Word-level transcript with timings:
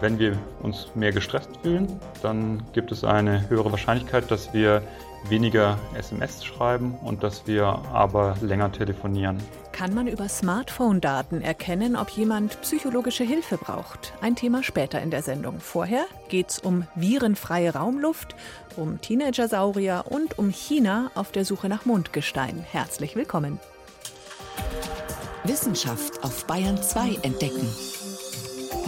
Wenn 0.00 0.18
wir 0.18 0.38
uns 0.62 0.88
mehr 0.94 1.10
gestresst 1.10 1.50
fühlen, 1.62 2.00
dann 2.22 2.62
gibt 2.72 2.92
es 2.92 3.02
eine 3.02 3.48
höhere 3.48 3.72
Wahrscheinlichkeit, 3.72 4.30
dass 4.30 4.54
wir 4.54 4.82
weniger 5.28 5.76
SMS 5.96 6.44
schreiben 6.44 6.94
und 7.02 7.24
dass 7.24 7.48
wir 7.48 7.66
aber 7.66 8.36
länger 8.40 8.70
telefonieren. 8.70 9.38
Kann 9.72 9.94
man 9.94 10.06
über 10.06 10.28
Smartphone-Daten 10.28 11.42
erkennen, 11.42 11.96
ob 11.96 12.10
jemand 12.10 12.60
psychologische 12.62 13.24
Hilfe 13.24 13.58
braucht? 13.58 14.12
Ein 14.20 14.36
Thema 14.36 14.62
später 14.62 15.00
in 15.00 15.10
der 15.10 15.22
Sendung. 15.22 15.58
Vorher 15.58 16.04
geht 16.28 16.50
es 16.50 16.58
um 16.60 16.86
virenfreie 16.94 17.74
Raumluft, 17.74 18.36
um 18.76 19.00
Teenagersaurier 19.00 20.04
und 20.08 20.38
um 20.38 20.50
China 20.50 21.10
auf 21.16 21.32
der 21.32 21.44
Suche 21.44 21.68
nach 21.68 21.84
Mondgestein. 21.84 22.64
Herzlich 22.70 23.16
willkommen. 23.16 23.58
Wissenschaft 25.44 26.22
auf 26.22 26.44
Bayern 26.46 26.80
2 26.80 27.18
entdecken. 27.22 27.68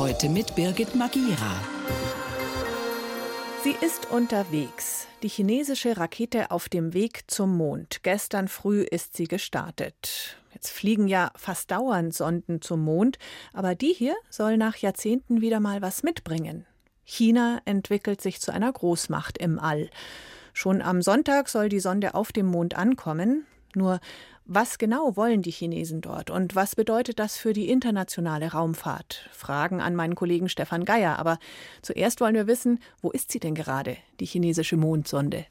Heute 0.01 0.31
mit 0.31 0.55
Birgit 0.55 0.95
Magira. 0.95 1.61
Sie 3.63 3.77
ist 3.85 4.11
unterwegs. 4.11 5.07
Die 5.23 5.29
chinesische 5.29 5.99
Rakete 5.99 6.51
auf 6.51 6.71
dem 6.71 6.95
Weg 6.95 7.25
zum 7.27 7.55
Mond. 7.55 8.03
Gestern 8.03 8.49
früh 8.49 8.81
ist 8.81 9.15
sie 9.15 9.25
gestartet. 9.25 10.39
Jetzt 10.55 10.71
fliegen 10.71 11.07
ja 11.07 11.31
fast 11.37 11.71
dauernd 11.71 12.15
Sonden 12.15 12.63
zum 12.63 12.83
Mond, 12.83 13.19
aber 13.53 13.75
die 13.75 13.93
hier 13.93 14.17
soll 14.31 14.57
nach 14.57 14.77
Jahrzehnten 14.77 15.43
wieder 15.43 15.61
mal 15.61 15.83
was 15.83 16.03
mitbringen. 16.03 16.65
China 17.05 17.61
entwickelt 17.67 18.23
sich 18.23 18.41
zu 18.41 18.53
einer 18.53 18.73
Großmacht 18.73 19.37
im 19.37 19.59
All. 19.59 19.91
Schon 20.55 20.81
am 20.81 21.03
Sonntag 21.03 21.51
soll 21.51 21.69
die 21.69 21.79
Sonde 21.79 22.15
auf 22.15 22.33
dem 22.33 22.47
Mond 22.47 22.75
ankommen. 22.75 23.45
Nur 23.75 24.01
was 24.53 24.79
genau 24.79 25.17
wollen 25.17 25.43
die 25.43 25.53
Chinesen 25.53 26.01
dort 26.01 26.29
und 26.29 26.57
was 26.57 26.75
bedeutet 26.75 27.21
das 27.21 27.37
für 27.37 27.53
die 27.53 27.71
internationale 27.71 28.51
Raumfahrt? 28.51 29.29
Fragen 29.31 29.81
an 29.81 29.95
meinen 29.95 30.17
Kollegen 30.17 30.49
Stefan 30.49 30.85
Geier. 30.85 31.19
Aber 31.21 31.39
zuerst 31.83 32.21
wollen 32.21 32.35
wir 32.35 32.49
wissen, 32.49 32.81
wo 33.01 33.11
ist 33.11 33.31
sie 33.31 33.39
denn 33.39 33.55
gerade, 33.55 33.97
die 34.19 34.27
chinesische 34.27 34.77
Mondsonde? 34.77 35.47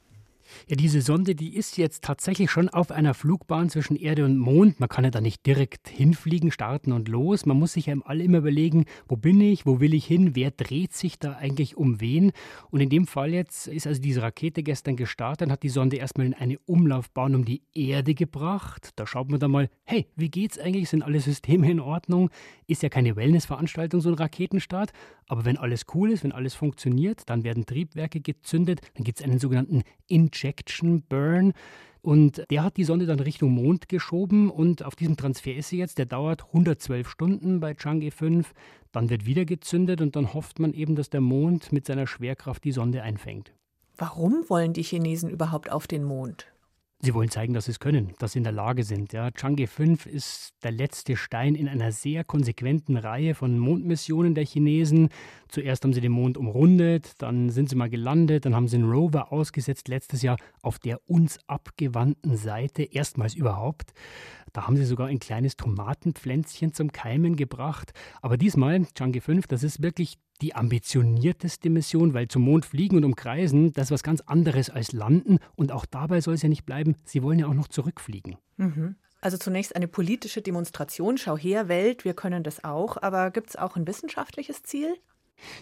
Ja, 0.68 0.76
diese 0.76 1.00
Sonde, 1.00 1.34
die 1.34 1.54
ist 1.54 1.76
jetzt 1.76 2.04
tatsächlich 2.04 2.50
schon 2.50 2.68
auf 2.68 2.90
einer 2.90 3.14
Flugbahn 3.14 3.70
zwischen 3.70 3.96
Erde 3.96 4.24
und 4.24 4.38
Mond. 4.38 4.80
Man 4.80 4.88
kann 4.88 5.04
ja 5.04 5.10
da 5.10 5.20
nicht 5.20 5.44
direkt 5.46 5.88
hinfliegen, 5.88 6.50
starten 6.50 6.92
und 6.92 7.08
los. 7.08 7.46
Man 7.46 7.58
muss 7.58 7.72
sich 7.74 7.86
ja 7.86 7.92
im 7.92 8.02
All 8.02 8.20
immer 8.20 8.38
überlegen, 8.38 8.84
wo 9.08 9.16
bin 9.16 9.40
ich, 9.40 9.66
wo 9.66 9.80
will 9.80 9.94
ich 9.94 10.06
hin, 10.06 10.34
wer 10.34 10.50
dreht 10.50 10.92
sich 10.92 11.18
da 11.18 11.34
eigentlich 11.34 11.76
um 11.76 12.00
wen. 12.00 12.32
Und 12.70 12.80
in 12.80 12.88
dem 12.88 13.06
Fall 13.06 13.32
jetzt 13.32 13.66
ist 13.66 13.86
also 13.86 14.00
diese 14.00 14.22
Rakete 14.22 14.62
gestern 14.62 14.96
gestartet 14.96 15.46
und 15.46 15.52
hat 15.52 15.62
die 15.62 15.68
Sonde 15.68 15.96
erstmal 15.96 16.26
in 16.26 16.34
eine 16.34 16.58
Umlaufbahn 16.60 17.34
um 17.34 17.44
die 17.44 17.62
Erde 17.74 18.14
gebracht. 18.14 18.90
Da 18.96 19.06
schaut 19.06 19.30
man 19.30 19.40
dann 19.40 19.50
mal, 19.50 19.68
hey, 19.84 20.06
wie 20.16 20.30
geht's 20.30 20.58
eigentlich? 20.58 20.88
Sind 20.88 21.02
alle 21.02 21.20
Systeme 21.20 21.70
in 21.70 21.80
Ordnung? 21.80 22.30
Ist 22.66 22.82
ja 22.82 22.88
keine 22.88 23.16
Wellnessveranstaltung, 23.16 24.00
so 24.00 24.10
ein 24.10 24.14
Raketenstart. 24.14 24.92
Aber 25.26 25.44
wenn 25.44 25.56
alles 25.56 25.86
cool 25.94 26.10
ist, 26.10 26.24
wenn 26.24 26.32
alles 26.32 26.54
funktioniert, 26.54 27.22
dann 27.26 27.44
werden 27.44 27.66
Triebwerke 27.66 28.20
gezündet, 28.20 28.80
dann 28.94 29.04
gibt 29.04 29.20
es 29.20 29.24
einen 29.24 29.38
sogenannten 29.38 29.82
Injection 30.40 31.02
Burn. 31.02 31.52
Und 32.02 32.44
der 32.50 32.64
hat 32.64 32.78
die 32.78 32.84
Sonde 32.84 33.04
dann 33.04 33.20
Richtung 33.20 33.50
Mond 33.52 33.88
geschoben 33.88 34.50
und 34.50 34.84
auf 34.84 34.96
diesem 34.96 35.18
Transfer 35.18 35.54
ist 35.54 35.68
sie 35.68 35.76
jetzt. 35.76 35.98
Der 35.98 36.06
dauert 36.06 36.46
112 36.46 37.08
Stunden 37.08 37.60
bei 37.60 37.72
Chang'e 37.72 38.10
5. 38.10 38.54
Dann 38.90 39.10
wird 39.10 39.26
wieder 39.26 39.44
gezündet 39.44 40.00
und 40.00 40.16
dann 40.16 40.32
hofft 40.32 40.60
man 40.60 40.72
eben, 40.72 40.96
dass 40.96 41.10
der 41.10 41.20
Mond 41.20 41.72
mit 41.72 41.84
seiner 41.84 42.06
Schwerkraft 42.06 42.64
die 42.64 42.72
Sonde 42.72 43.02
einfängt. 43.02 43.52
Warum 43.98 44.44
wollen 44.48 44.72
die 44.72 44.82
Chinesen 44.82 45.28
überhaupt 45.28 45.70
auf 45.70 45.86
den 45.86 46.04
Mond? 46.04 46.46
Sie 47.02 47.14
wollen 47.14 47.30
zeigen, 47.30 47.54
dass 47.54 47.64
sie 47.64 47.70
es 47.70 47.80
können, 47.80 48.12
dass 48.18 48.32
sie 48.32 48.40
in 48.40 48.44
der 48.44 48.52
Lage 48.52 48.84
sind. 48.84 49.14
Ja, 49.14 49.28
Chang'e 49.28 49.66
5 49.66 50.04
ist 50.04 50.52
der 50.62 50.70
letzte 50.70 51.16
Stein 51.16 51.54
in 51.54 51.66
einer 51.66 51.92
sehr 51.92 52.24
konsequenten 52.24 52.98
Reihe 52.98 53.34
von 53.34 53.58
Mondmissionen 53.58 54.34
der 54.34 54.44
Chinesen. 54.44 55.08
Zuerst 55.48 55.82
haben 55.82 55.94
sie 55.94 56.02
den 56.02 56.12
Mond 56.12 56.36
umrundet, 56.36 57.14
dann 57.16 57.48
sind 57.48 57.70
sie 57.70 57.76
mal 57.76 57.88
gelandet, 57.88 58.44
dann 58.44 58.54
haben 58.54 58.68
sie 58.68 58.76
einen 58.76 58.90
Rover 58.90 59.32
ausgesetzt, 59.32 59.88
letztes 59.88 60.20
Jahr 60.20 60.36
auf 60.60 60.78
der 60.78 61.00
uns 61.08 61.38
abgewandten 61.46 62.36
Seite, 62.36 62.82
erstmals 62.82 63.34
überhaupt. 63.34 63.94
Da 64.52 64.66
haben 64.66 64.76
sie 64.76 64.84
sogar 64.84 65.06
ein 65.06 65.20
kleines 65.20 65.56
Tomatenpflänzchen 65.56 66.74
zum 66.74 66.92
Keimen 66.92 67.34
gebracht. 67.34 67.94
Aber 68.20 68.36
diesmal, 68.36 68.76
Chang'e 68.94 69.22
5, 69.22 69.46
das 69.46 69.62
ist 69.62 69.82
wirklich 69.82 70.18
die 70.40 70.54
ambitionierteste 70.54 71.70
Mission, 71.70 72.14
weil 72.14 72.28
zum 72.28 72.42
Mond 72.42 72.64
fliegen 72.64 72.96
und 72.96 73.04
umkreisen, 73.04 73.72
das 73.72 73.86
ist 73.86 73.90
was 73.90 74.02
ganz 74.02 74.20
anderes 74.22 74.70
als 74.70 74.92
landen. 74.92 75.38
Und 75.56 75.72
auch 75.72 75.86
dabei 75.86 76.20
soll 76.20 76.34
es 76.34 76.42
ja 76.42 76.48
nicht 76.48 76.64
bleiben. 76.64 76.96
Sie 77.04 77.22
wollen 77.22 77.38
ja 77.38 77.46
auch 77.46 77.54
noch 77.54 77.68
zurückfliegen. 77.68 78.36
Mhm. 78.56 78.96
Also 79.20 79.36
zunächst 79.36 79.76
eine 79.76 79.88
politische 79.88 80.40
Demonstration. 80.40 81.18
Schau 81.18 81.36
her, 81.36 81.68
Welt, 81.68 82.04
wir 82.04 82.14
können 82.14 82.42
das 82.42 82.64
auch. 82.64 82.96
Aber 83.02 83.30
gibt 83.30 83.50
es 83.50 83.56
auch 83.56 83.76
ein 83.76 83.86
wissenschaftliches 83.86 84.62
Ziel? 84.62 84.96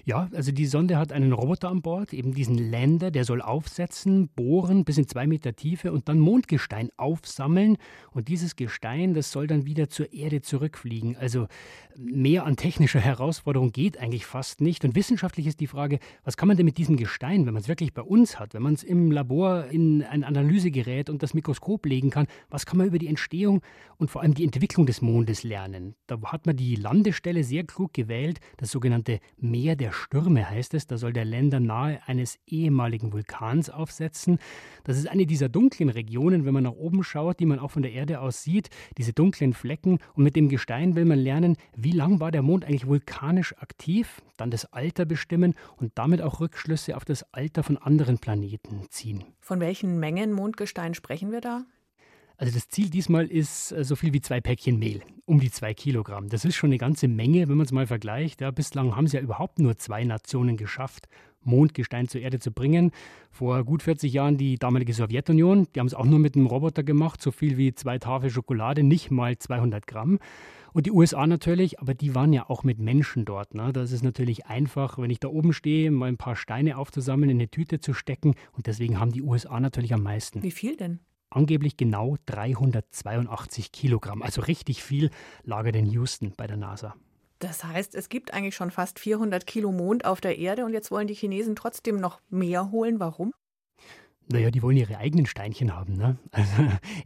Ja, 0.05 0.29
also 0.35 0.53
die 0.53 0.67
Sonde 0.67 0.97
hat 0.97 1.13
einen 1.13 1.33
Roboter 1.33 1.69
an 1.69 1.83
Bord, 1.83 2.13
eben 2.13 2.35
diesen 2.35 2.71
Lander, 2.71 3.11
der 3.11 3.25
soll 3.25 3.43
aufsetzen, 3.43 4.29
bohren 4.29 4.85
bis 4.85 4.99
in 4.99 5.07
zwei 5.07 5.27
Meter 5.27 5.55
Tiefe 5.55 5.93
und 5.93 6.09
dann 6.09 6.19
Mondgestein 6.19 6.91
aufsammeln. 6.97 7.77
Und 8.13 8.29
dieses 8.29 8.57
Gestein, 8.57 9.15
das 9.15 9.33
soll 9.33 9.47
dann 9.47 9.67
wieder 9.67 9.89
zur 9.89 10.13
Erde 10.13 10.41
zurückfliegen. 10.43 11.17
Also 11.17 11.47
mehr 11.97 12.45
an 12.45 12.57
technischer 12.57 13.01
Herausforderung 13.01 13.73
geht 13.73 13.99
eigentlich 13.99 14.27
fast 14.27 14.61
nicht. 14.61 14.85
Und 14.85 14.95
wissenschaftlich 14.95 15.47
ist 15.47 15.61
die 15.61 15.67
Frage, 15.67 15.99
was 16.25 16.37
kann 16.37 16.49
man 16.49 16.57
denn 16.57 16.67
mit 16.67 16.79
diesem 16.79 16.97
Gestein, 16.97 17.47
wenn 17.47 17.55
man 17.55 17.63
es 17.63 17.69
wirklich 17.69 17.93
bei 17.93 18.03
uns 18.03 18.39
hat, 18.39 18.55
wenn 18.55 18.63
man 18.63 18.75
es 18.75 18.83
im 18.83 19.11
Labor 19.11 19.67
in 19.67 20.03
ein 20.03 20.25
Analysegerät 20.25 21.11
und 21.11 21.23
das 21.23 21.35
Mikroskop 21.35 21.87
legen 21.87 22.11
kann, 22.11 22.27
was 22.51 22.67
kann 22.67 22.79
man 22.79 22.87
über 22.87 22.99
die 22.99 23.09
Entstehung 23.09 23.63
und 23.97 24.11
vor 24.11 24.23
allem 24.23 24.35
die 24.35 24.45
Entwicklung 24.45 24.87
des 24.87 25.03
Mondes 25.03 25.43
lernen? 25.43 25.95
Da 26.07 26.19
hat 26.25 26.47
man 26.47 26.57
die 26.57 26.77
Landestelle 26.77 27.43
sehr 27.45 27.65
klug 27.65 27.93
gewählt, 27.93 28.41
das 28.57 28.71
sogenannte 28.71 29.21
Meer 29.39 29.68
Meer 29.69 29.77
der 29.77 29.93
Stürme 29.93 30.49
heißt 30.49 30.73
es. 30.73 30.87
Da 30.87 30.97
soll 30.97 31.13
der 31.13 31.27
Länder 31.27 31.61
nahe 31.61 32.01
eines 32.07 32.39
ehemaligen 32.47 33.13
Vulkans 33.13 33.69
aufsetzen. 33.69 34.39
Das 34.85 34.97
ist 34.97 35.07
eine 35.07 35.27
dieser 35.27 35.51
dunklen 35.51 35.91
Regionen, 35.91 36.47
wenn 36.47 36.55
man 36.55 36.63
nach 36.63 36.73
oben 36.73 37.05
schaut, 37.05 37.39
die 37.39 37.45
man 37.45 37.59
auch 37.59 37.73
von 37.73 37.83
der 37.83 37.93
Erde 37.93 38.23
aus 38.23 38.43
sieht. 38.43 38.71
Diese 38.97 39.13
dunklen 39.13 39.53
Flecken. 39.53 39.99
Und 40.15 40.25
mit 40.25 40.37
dem 40.37 40.49
Gestein 40.49 40.97
will 40.97 41.05
man 41.05 41.19
lernen, 41.19 41.59
wie 41.77 41.93
lang 41.93 42.19
war 42.19 42.31
der 42.31 42.41
Mond 42.41 42.65
eigentlich 42.65 42.87
vulkanisch 42.87 43.55
aktiv, 43.59 44.23
dann 44.39 44.51
das 44.51 44.73
Alter 44.73 45.05
bestimmen 45.05 45.55
und 45.77 45.93
damit 45.97 46.23
auch 46.23 46.41
Rückschlüsse 46.41 46.97
auf 46.97 47.05
das 47.05 47.35
Alter 47.35 47.63
von 47.63 47.77
anderen 47.77 48.17
Planeten 48.17 48.87
ziehen. 48.89 49.23
Von 49.39 49.61
welchen 49.61 50.01
Mengen 50.01 50.33
Mondgestein 50.33 50.95
sprechen 50.95 51.31
wir 51.31 51.43
da? 51.43 51.67
Also 52.39 52.55
das 52.55 52.69
Ziel 52.69 52.89
diesmal 52.89 53.27
ist 53.27 53.73
äh, 53.73 53.85
so 53.85 53.97
viel 53.97 54.13
wie 54.13 54.21
zwei 54.21 54.41
Päckchen 54.41 54.79
Mehl, 54.79 55.03
um 55.27 55.41
die 55.41 55.51
zwei 55.51 55.75
Kilogramm. 55.75 56.29
Das 56.29 56.45
ist 56.45 56.55
schon 56.55 56.71
eine 56.71 56.79
ganze 56.79 57.09
Menge, 57.09 57.49
wenn 57.49 57.57
man 57.57 57.67
es 57.67 57.73
mal 57.73 57.89
vergleicht. 57.89 58.41
Ja, 58.41 58.53
bislang 58.53 58.95
haben 58.95 59.07
es 59.07 59.13
ja 59.13 59.21
überhaupt 59.21 59.59
nur 59.59 59.77
zwei 59.77 60.05
Nationen 60.05 60.57
geschafft, 60.57 61.09
Mondgestein 61.43 62.07
zur 62.07 62.21
Erde 62.21 62.39
zu 62.39 62.53
bringen. 62.53 62.93
Vor 63.33 63.65
gut 63.65 63.83
40 63.83 64.13
Jahren 64.13 64.39
die 64.39 64.57
damalige 64.57 64.95
Sowjetunion, 64.95 65.67
die 65.75 65.81
haben 65.81 65.89
es 65.89 65.95
auch 65.95 66.05
nur 66.05 66.21
mit 66.21 66.37
einem 66.37 66.47
Roboter 66.47 66.85
gemacht, 66.85 67.21
so 67.21 67.33
viel 67.33 67.57
wie 67.57 67.75
zwei 67.75 67.99
Tafel 67.99 68.31
Schokolade, 68.31 68.85
nicht 68.85 69.11
mal 69.11 69.37
200 69.37 69.89
Gramm. 69.89 70.21
Und 70.73 70.87
die 70.87 70.93
USA 70.93 71.27
natürlich, 71.27 71.81
aber 71.81 71.95
die 71.95 72.15
waren 72.15 72.33
ja 72.33 72.49
auch 72.49 72.63
mit 72.63 72.79
Menschen 72.79 73.25
dort. 73.25 73.55
Ne? 73.55 73.73
Das 73.73 73.91
ist 73.91 74.05
natürlich 74.05 74.47
einfach, 74.47 74.97
wenn 74.99 75.11
ich 75.11 75.19
da 75.19 75.27
oben 75.27 75.53
stehe, 75.53 75.91
mal 75.91 76.07
ein 76.07 76.19
paar 76.19 76.37
Steine 76.37 76.79
aufzusammeln, 76.79 77.31
in 77.31 77.39
eine 77.39 77.49
Tüte 77.49 77.81
zu 77.81 77.95
stecken. 77.95 78.37
Und 78.53 78.69
deswegen 78.69 79.01
haben 79.01 79.11
die 79.11 79.23
USA 79.23 79.59
natürlich 79.59 79.93
am 79.93 80.05
meisten. 80.05 80.41
Wie 80.45 80.53
viel 80.53 80.77
denn? 80.77 81.01
Angeblich 81.31 81.77
genau 81.77 82.17
382 82.27 83.73
Kilogramm. 83.73 84.23
Also 84.23 84.43
richtig 84.43 84.83
viel 84.83 85.11
lagert 85.45 85.77
in 85.77 85.87
Houston 85.87 86.33
bei 86.37 86.47
der 86.47 86.57
NASA. 86.57 86.95
Das 87.39 87.63
heißt, 87.63 87.95
es 87.95 88.09
gibt 88.09 88.35
eigentlich 88.35 88.57
schon 88.57 88.71
fast 88.71 88.99
400 88.99 89.47
Kilo 89.47 89.71
Mond 89.71 90.05
auf 90.05 90.21
der 90.21 90.39
Erde 90.39 90.65
und 90.65 90.73
jetzt 90.73 90.91
wollen 90.91 91.07
die 91.07 91.15
Chinesen 91.15 91.55
trotzdem 91.55 92.01
noch 92.01 92.21
mehr 92.31 92.73
holen. 92.73 92.99
Warum? 92.99 93.33
Naja, 94.31 94.51
die 94.51 94.63
wollen 94.63 94.77
ihre 94.77 94.99
eigenen 94.99 95.27
Steinchen 95.27 95.75
haben. 95.75 95.95
Ne? 95.95 96.19
Also, 96.33 96.53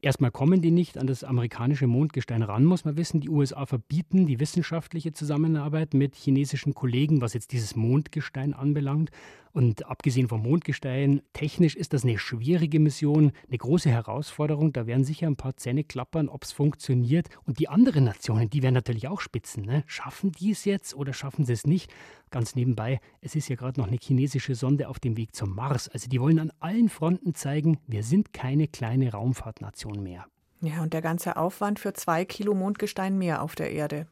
erstmal 0.00 0.30
kommen 0.30 0.60
die 0.60 0.70
nicht 0.70 0.98
an 0.98 1.06
das 1.06 1.24
amerikanische 1.24 1.86
Mondgestein 1.86 2.42
ran, 2.42 2.64
muss 2.64 2.84
man 2.84 2.96
wissen. 2.96 3.20
Die 3.20 3.30
USA 3.30 3.64
verbieten 3.64 4.26
die 4.26 4.40
wissenschaftliche 4.40 5.12
Zusammenarbeit 5.12 5.94
mit 5.94 6.16
chinesischen 6.16 6.74
Kollegen, 6.74 7.20
was 7.20 7.34
jetzt 7.34 7.52
dieses 7.52 7.76
Mondgestein 7.76 8.54
anbelangt. 8.54 9.10
Und 9.52 9.86
abgesehen 9.86 10.28
vom 10.28 10.42
Mondgestein, 10.42 11.20
technisch 11.34 11.76
ist 11.76 11.92
das 11.92 12.04
eine 12.04 12.18
schwierige 12.18 12.80
Mission, 12.80 13.32
eine 13.48 13.58
große 13.58 13.90
Herausforderung. 13.90 14.72
Da 14.72 14.86
werden 14.86 15.04
sicher 15.04 15.26
ein 15.26 15.36
paar 15.36 15.56
Zähne 15.56 15.84
klappern, 15.84 16.28
ob 16.28 16.44
es 16.44 16.52
funktioniert. 16.52 17.28
Und 17.44 17.58
die 17.58 17.68
anderen 17.68 18.04
Nationen, 18.04 18.48
die 18.48 18.62
werden 18.62 18.74
natürlich 18.74 19.08
auch 19.08 19.20
spitzen. 19.20 19.64
Ne? 19.64 19.84
Schaffen 19.86 20.32
die 20.32 20.52
es 20.52 20.64
jetzt 20.64 20.94
oder 20.94 21.12
schaffen 21.12 21.44
sie 21.44 21.52
es 21.52 21.66
nicht? 21.66 21.92
Ganz 22.32 22.56
nebenbei, 22.56 22.98
es 23.20 23.36
ist 23.36 23.48
ja 23.48 23.56
gerade 23.56 23.78
noch 23.78 23.86
eine 23.86 23.98
chinesische 24.00 24.54
Sonde 24.54 24.88
auf 24.88 24.98
dem 24.98 25.18
Weg 25.18 25.36
zum 25.36 25.54
Mars. 25.54 25.90
Also 25.90 26.08
die 26.08 26.18
wollen 26.18 26.38
an 26.38 26.50
allen 26.60 26.88
Fronten 26.88 27.34
zeigen, 27.34 27.78
wir 27.86 28.02
sind 28.02 28.32
keine 28.32 28.68
kleine 28.68 29.12
Raumfahrtnation 29.12 30.02
mehr. 30.02 30.24
Ja, 30.62 30.82
und 30.82 30.94
der 30.94 31.02
ganze 31.02 31.36
Aufwand 31.36 31.78
für 31.78 31.92
zwei 31.92 32.24
Kilo 32.24 32.54
Mondgestein 32.54 33.18
mehr 33.18 33.42
auf 33.42 33.54
der 33.54 33.70
Erde. 33.70 34.06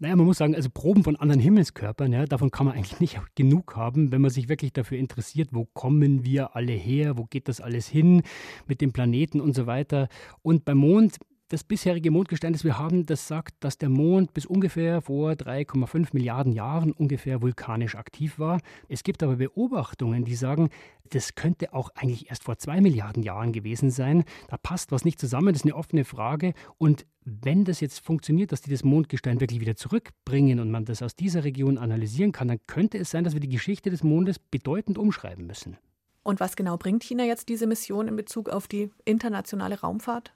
Naja, 0.00 0.16
man 0.16 0.26
muss 0.26 0.38
sagen, 0.38 0.56
also 0.56 0.68
Proben 0.68 1.04
von 1.04 1.14
anderen 1.14 1.40
Himmelskörpern, 1.40 2.12
ja, 2.12 2.26
davon 2.26 2.50
kann 2.50 2.66
man 2.66 2.74
eigentlich 2.74 2.98
nicht 3.00 3.18
genug 3.36 3.76
haben, 3.76 4.10
wenn 4.10 4.20
man 4.20 4.32
sich 4.32 4.48
wirklich 4.48 4.72
dafür 4.72 4.98
interessiert, 4.98 5.50
wo 5.52 5.66
kommen 5.66 6.24
wir 6.24 6.56
alle 6.56 6.72
her, 6.72 7.16
wo 7.16 7.26
geht 7.26 7.46
das 7.46 7.60
alles 7.60 7.86
hin 7.86 8.22
mit 8.66 8.80
den 8.80 8.92
Planeten 8.92 9.40
und 9.40 9.54
so 9.54 9.66
weiter. 9.66 10.08
Und 10.42 10.64
beim 10.64 10.78
Mond, 10.78 11.18
das 11.48 11.62
bisherige 11.62 12.10
Mondgestein, 12.10 12.52
das 12.52 12.64
wir 12.64 12.78
haben, 12.78 13.06
das 13.06 13.28
sagt, 13.28 13.54
dass 13.60 13.78
der 13.78 13.88
Mond 13.88 14.34
bis 14.34 14.46
ungefähr 14.46 15.02
vor 15.02 15.32
3,5 15.32 16.08
Milliarden 16.12 16.52
Jahren 16.52 16.92
ungefähr 16.92 17.40
vulkanisch 17.40 17.94
aktiv 17.94 18.38
war. 18.38 18.60
Es 18.88 19.04
gibt 19.04 19.22
aber 19.22 19.36
Beobachtungen, 19.36 20.24
die 20.24 20.34
sagen, 20.34 20.70
das 21.10 21.36
könnte 21.36 21.72
auch 21.72 21.90
eigentlich 21.94 22.30
erst 22.30 22.42
vor 22.42 22.58
zwei 22.58 22.80
Milliarden 22.80 23.22
Jahren 23.22 23.52
gewesen 23.52 23.90
sein. 23.90 24.24
Da 24.48 24.56
passt 24.56 24.90
was 24.90 25.04
nicht 25.04 25.20
zusammen, 25.20 25.48
das 25.48 25.58
ist 25.58 25.64
eine 25.64 25.76
offene 25.76 26.04
Frage. 26.04 26.52
Und 26.78 27.06
wenn 27.24 27.64
das 27.64 27.80
jetzt 27.80 28.00
funktioniert, 28.00 28.50
dass 28.50 28.62
die 28.62 28.70
das 28.70 28.82
Mondgestein 28.82 29.40
wirklich 29.40 29.60
wieder 29.60 29.76
zurückbringen 29.76 30.58
und 30.58 30.70
man 30.70 30.84
das 30.84 31.02
aus 31.02 31.14
dieser 31.14 31.44
Region 31.44 31.78
analysieren 31.78 32.32
kann, 32.32 32.48
dann 32.48 32.60
könnte 32.66 32.98
es 32.98 33.10
sein, 33.10 33.22
dass 33.22 33.34
wir 33.34 33.40
die 33.40 33.48
Geschichte 33.48 33.90
des 33.90 34.02
Mondes 34.02 34.40
bedeutend 34.40 34.98
umschreiben 34.98 35.46
müssen. 35.46 35.76
Und 36.24 36.40
was 36.40 36.56
genau 36.56 36.76
bringt 36.76 37.04
China 37.04 37.24
jetzt 37.24 37.48
diese 37.48 37.68
Mission 37.68 38.08
in 38.08 38.16
Bezug 38.16 38.48
auf 38.48 38.66
die 38.66 38.90
internationale 39.04 39.80
Raumfahrt? 39.80 40.32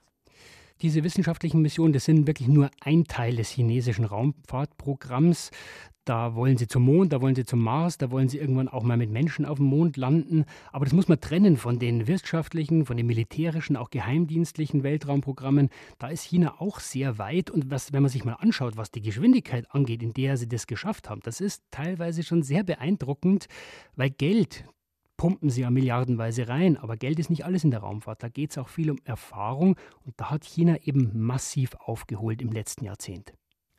Diese 0.81 1.03
wissenschaftlichen 1.03 1.61
Missionen, 1.61 1.93
das 1.93 2.05
sind 2.05 2.25
wirklich 2.25 2.47
nur 2.47 2.71
ein 2.79 3.03
Teil 3.03 3.35
des 3.35 3.49
chinesischen 3.49 4.05
Raumfahrtprogramms. 4.05 5.51
Da 6.05 6.33
wollen 6.33 6.57
sie 6.57 6.67
zum 6.67 6.81
Mond, 6.81 7.13
da 7.13 7.21
wollen 7.21 7.35
sie 7.35 7.45
zum 7.45 7.59
Mars, 7.59 7.99
da 7.99 8.09
wollen 8.09 8.27
sie 8.27 8.39
irgendwann 8.39 8.67
auch 8.67 8.81
mal 8.81 8.97
mit 8.97 9.11
Menschen 9.11 9.45
auf 9.45 9.59
dem 9.59 9.67
Mond 9.67 9.95
landen. 9.95 10.45
Aber 10.71 10.85
das 10.85 10.93
muss 10.95 11.07
man 11.07 11.21
trennen 11.21 11.57
von 11.57 11.77
den 11.77 12.07
wirtschaftlichen, 12.07 12.87
von 12.87 12.97
den 12.97 13.05
militärischen, 13.05 13.75
auch 13.75 13.91
geheimdienstlichen 13.91 14.81
Weltraumprogrammen. 14.81 15.69
Da 15.99 16.07
ist 16.07 16.23
China 16.23 16.55
auch 16.57 16.79
sehr 16.79 17.19
weit. 17.19 17.51
Und 17.51 17.69
was, 17.69 17.93
wenn 17.93 18.01
man 18.01 18.09
sich 18.09 18.25
mal 18.25 18.33
anschaut, 18.33 18.75
was 18.75 18.89
die 18.89 19.03
Geschwindigkeit 19.03 19.67
angeht, 19.69 20.01
in 20.01 20.13
der 20.13 20.37
sie 20.37 20.49
das 20.49 20.65
geschafft 20.65 21.11
haben, 21.11 21.21
das 21.23 21.41
ist 21.41 21.61
teilweise 21.69 22.23
schon 22.23 22.41
sehr 22.41 22.63
beeindruckend, 22.63 23.45
weil 23.95 24.09
Geld, 24.09 24.65
pumpen 25.21 25.51
sie 25.51 25.61
ja 25.61 25.69
milliardenweise 25.69 26.47
rein. 26.47 26.77
Aber 26.77 26.97
Geld 26.97 27.19
ist 27.19 27.29
nicht 27.29 27.45
alles 27.45 27.63
in 27.63 27.69
der 27.69 27.81
Raumfahrt. 27.81 28.23
Da 28.23 28.27
geht 28.27 28.49
es 28.49 28.57
auch 28.57 28.69
viel 28.69 28.89
um 28.89 28.97
Erfahrung. 29.03 29.75
Und 30.03 30.15
da 30.17 30.31
hat 30.31 30.43
China 30.43 30.77
eben 30.81 31.11
massiv 31.13 31.75
aufgeholt 31.75 32.41
im 32.41 32.51
letzten 32.51 32.85
Jahrzehnt. 32.85 33.31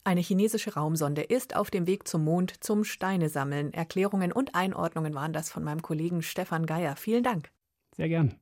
Eine 0.05 0.21
chinesische 0.21 0.75
Raumsonde 0.75 1.23
ist 1.23 1.57
auf 1.57 1.69
dem 1.73 1.89
Weg 1.89 2.07
zum 2.07 2.23
Mond 2.23 2.63
zum 2.63 2.85
Steine 2.85 3.29
sammeln. 3.29 3.73
Erklärungen 3.73 4.31
und 4.31 4.55
Einordnungen 4.55 5.15
waren 5.15 5.33
das 5.33 5.51
von 5.51 5.65
meinem 5.65 5.83
Kollegen 5.83 6.23
Stefan 6.23 6.65
Geier. 6.65 6.95
Vielen 6.95 7.25
Dank. 7.25 7.51
Sehr 7.97 8.09
gern. 8.09 8.37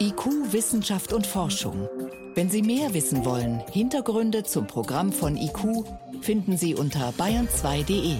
IQ, 0.00 0.52
Wissenschaft 0.52 1.14
und 1.14 1.26
Forschung. 1.26 1.88
Wenn 2.34 2.50
Sie 2.50 2.60
mehr 2.60 2.92
wissen 2.92 3.24
wollen, 3.24 3.60
Hintergründe 3.72 4.44
zum 4.44 4.66
Programm 4.66 5.12
von 5.12 5.38
IQ 5.38 5.82
finden 6.20 6.58
Sie 6.58 6.74
unter 6.74 7.08
bayern2.de. 7.12 8.16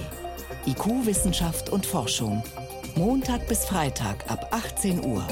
IQ, 0.67 1.07
Wissenschaft 1.07 1.69
und 1.69 1.85
Forschung. 1.85 2.43
Montag 3.01 3.49
bis 3.49 3.65
Freitag 3.65 4.31
ab 4.31 4.49
18 4.51 5.03
Uhr. 5.03 5.27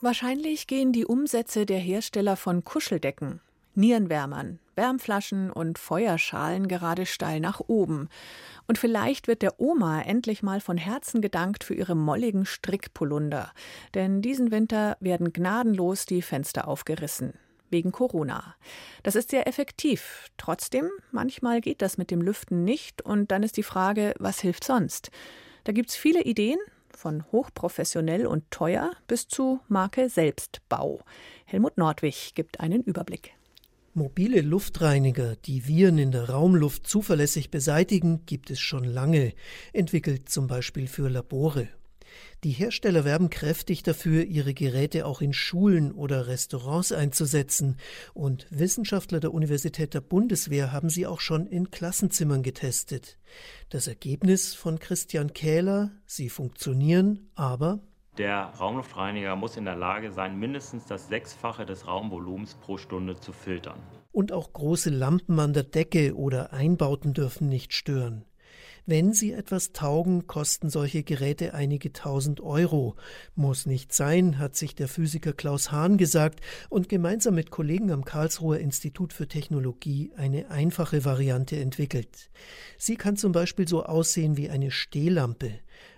Wahrscheinlich 0.00 0.66
gehen 0.66 0.94
die 0.94 1.04
Umsätze 1.04 1.66
der 1.66 1.78
Hersteller 1.78 2.36
von 2.36 2.64
Kuscheldecken, 2.64 3.42
Nierenwärmern, 3.74 4.58
Wärmflaschen 4.74 5.50
und 5.50 5.78
Feuerschalen 5.78 6.66
gerade 6.66 7.04
steil 7.04 7.40
nach 7.40 7.60
oben. 7.60 8.08
Und 8.66 8.78
vielleicht 8.78 9.28
wird 9.28 9.42
der 9.42 9.60
Oma 9.60 10.00
endlich 10.00 10.42
mal 10.42 10.62
von 10.62 10.78
Herzen 10.78 11.20
gedankt 11.20 11.62
für 11.62 11.74
ihre 11.74 11.94
molligen 11.94 12.46
Strickpolunder. 12.46 13.52
Denn 13.92 14.22
diesen 14.22 14.50
Winter 14.50 14.96
werden 14.98 15.34
gnadenlos 15.34 16.06
die 16.06 16.22
Fenster 16.22 16.68
aufgerissen 16.68 17.34
wegen 17.74 17.90
Corona. 17.90 18.54
Das 19.02 19.16
ist 19.16 19.30
sehr 19.30 19.48
effektiv. 19.48 20.30
Trotzdem, 20.36 20.88
manchmal 21.10 21.60
geht 21.60 21.82
das 21.82 21.98
mit 21.98 22.12
dem 22.12 22.22
Lüften 22.22 22.62
nicht 22.62 23.02
und 23.02 23.32
dann 23.32 23.42
ist 23.42 23.56
die 23.56 23.64
Frage, 23.64 24.14
was 24.20 24.40
hilft 24.40 24.62
sonst? 24.62 25.10
Da 25.64 25.72
gibt 25.72 25.90
es 25.90 25.96
viele 25.96 26.22
Ideen, 26.22 26.58
von 26.96 27.24
hochprofessionell 27.32 28.26
und 28.26 28.48
teuer 28.52 28.92
bis 29.08 29.26
zu 29.26 29.58
Marke 29.66 30.08
Selbstbau. 30.08 31.00
Helmut 31.44 31.76
Nordwig 31.76 32.32
gibt 32.36 32.60
einen 32.60 32.82
Überblick. 32.82 33.32
Mobile 33.92 34.40
Luftreiniger, 34.40 35.34
die 35.36 35.66
Viren 35.66 35.98
in 35.98 36.12
der 36.12 36.30
Raumluft 36.30 36.86
zuverlässig 36.86 37.50
beseitigen, 37.50 38.24
gibt 38.26 38.50
es 38.50 38.60
schon 38.60 38.84
lange, 38.84 39.32
entwickelt 39.72 40.28
zum 40.28 40.46
Beispiel 40.46 40.86
für 40.86 41.08
Labore. 41.08 41.68
Die 42.44 42.50
Hersteller 42.50 43.04
werben 43.04 43.30
kräftig 43.30 43.82
dafür, 43.82 44.24
ihre 44.24 44.54
Geräte 44.54 45.06
auch 45.06 45.20
in 45.20 45.32
Schulen 45.32 45.92
oder 45.92 46.26
Restaurants 46.26 46.92
einzusetzen, 46.92 47.78
und 48.12 48.46
Wissenschaftler 48.50 49.20
der 49.20 49.32
Universität 49.32 49.94
der 49.94 50.00
Bundeswehr 50.00 50.72
haben 50.72 50.90
sie 50.90 51.06
auch 51.06 51.20
schon 51.20 51.46
in 51.46 51.70
Klassenzimmern 51.70 52.42
getestet. 52.42 53.18
Das 53.70 53.86
Ergebnis 53.86 54.54
von 54.54 54.78
Christian 54.78 55.32
Kähler, 55.32 55.92
sie 56.06 56.28
funktionieren, 56.28 57.30
aber 57.34 57.80
der 58.18 58.52
Raumluftreiniger 58.60 59.34
muss 59.34 59.56
in 59.56 59.64
der 59.64 59.74
Lage 59.74 60.12
sein, 60.12 60.38
mindestens 60.38 60.86
das 60.86 61.08
Sechsfache 61.08 61.66
des 61.66 61.88
Raumvolumens 61.88 62.54
pro 62.54 62.76
Stunde 62.76 63.18
zu 63.18 63.32
filtern. 63.32 63.80
Und 64.12 64.30
auch 64.30 64.52
große 64.52 64.90
Lampen 64.90 65.40
an 65.40 65.52
der 65.52 65.64
Decke 65.64 66.14
oder 66.14 66.52
Einbauten 66.52 67.12
dürfen 67.12 67.48
nicht 67.48 67.72
stören. 67.72 68.24
Wenn 68.86 69.14
sie 69.14 69.32
etwas 69.32 69.72
taugen, 69.72 70.26
kosten 70.26 70.68
solche 70.68 71.04
Geräte 71.04 71.54
einige 71.54 71.94
tausend 71.94 72.42
Euro. 72.42 72.96
Muss 73.34 73.64
nicht 73.64 73.94
sein, 73.94 74.38
hat 74.38 74.56
sich 74.56 74.74
der 74.74 74.88
Physiker 74.88 75.32
Klaus 75.32 75.72
Hahn 75.72 75.96
gesagt 75.96 76.40
und 76.68 76.90
gemeinsam 76.90 77.34
mit 77.34 77.50
Kollegen 77.50 77.90
am 77.90 78.04
Karlsruher 78.04 78.58
Institut 78.58 79.14
für 79.14 79.26
Technologie 79.26 80.12
eine 80.16 80.50
einfache 80.50 81.06
Variante 81.06 81.58
entwickelt. 81.58 82.30
Sie 82.76 82.96
kann 82.96 83.16
zum 83.16 83.32
Beispiel 83.32 83.66
so 83.66 83.84
aussehen 83.84 84.36
wie 84.36 84.50
eine 84.50 84.70
Stehlampe. 84.70 85.52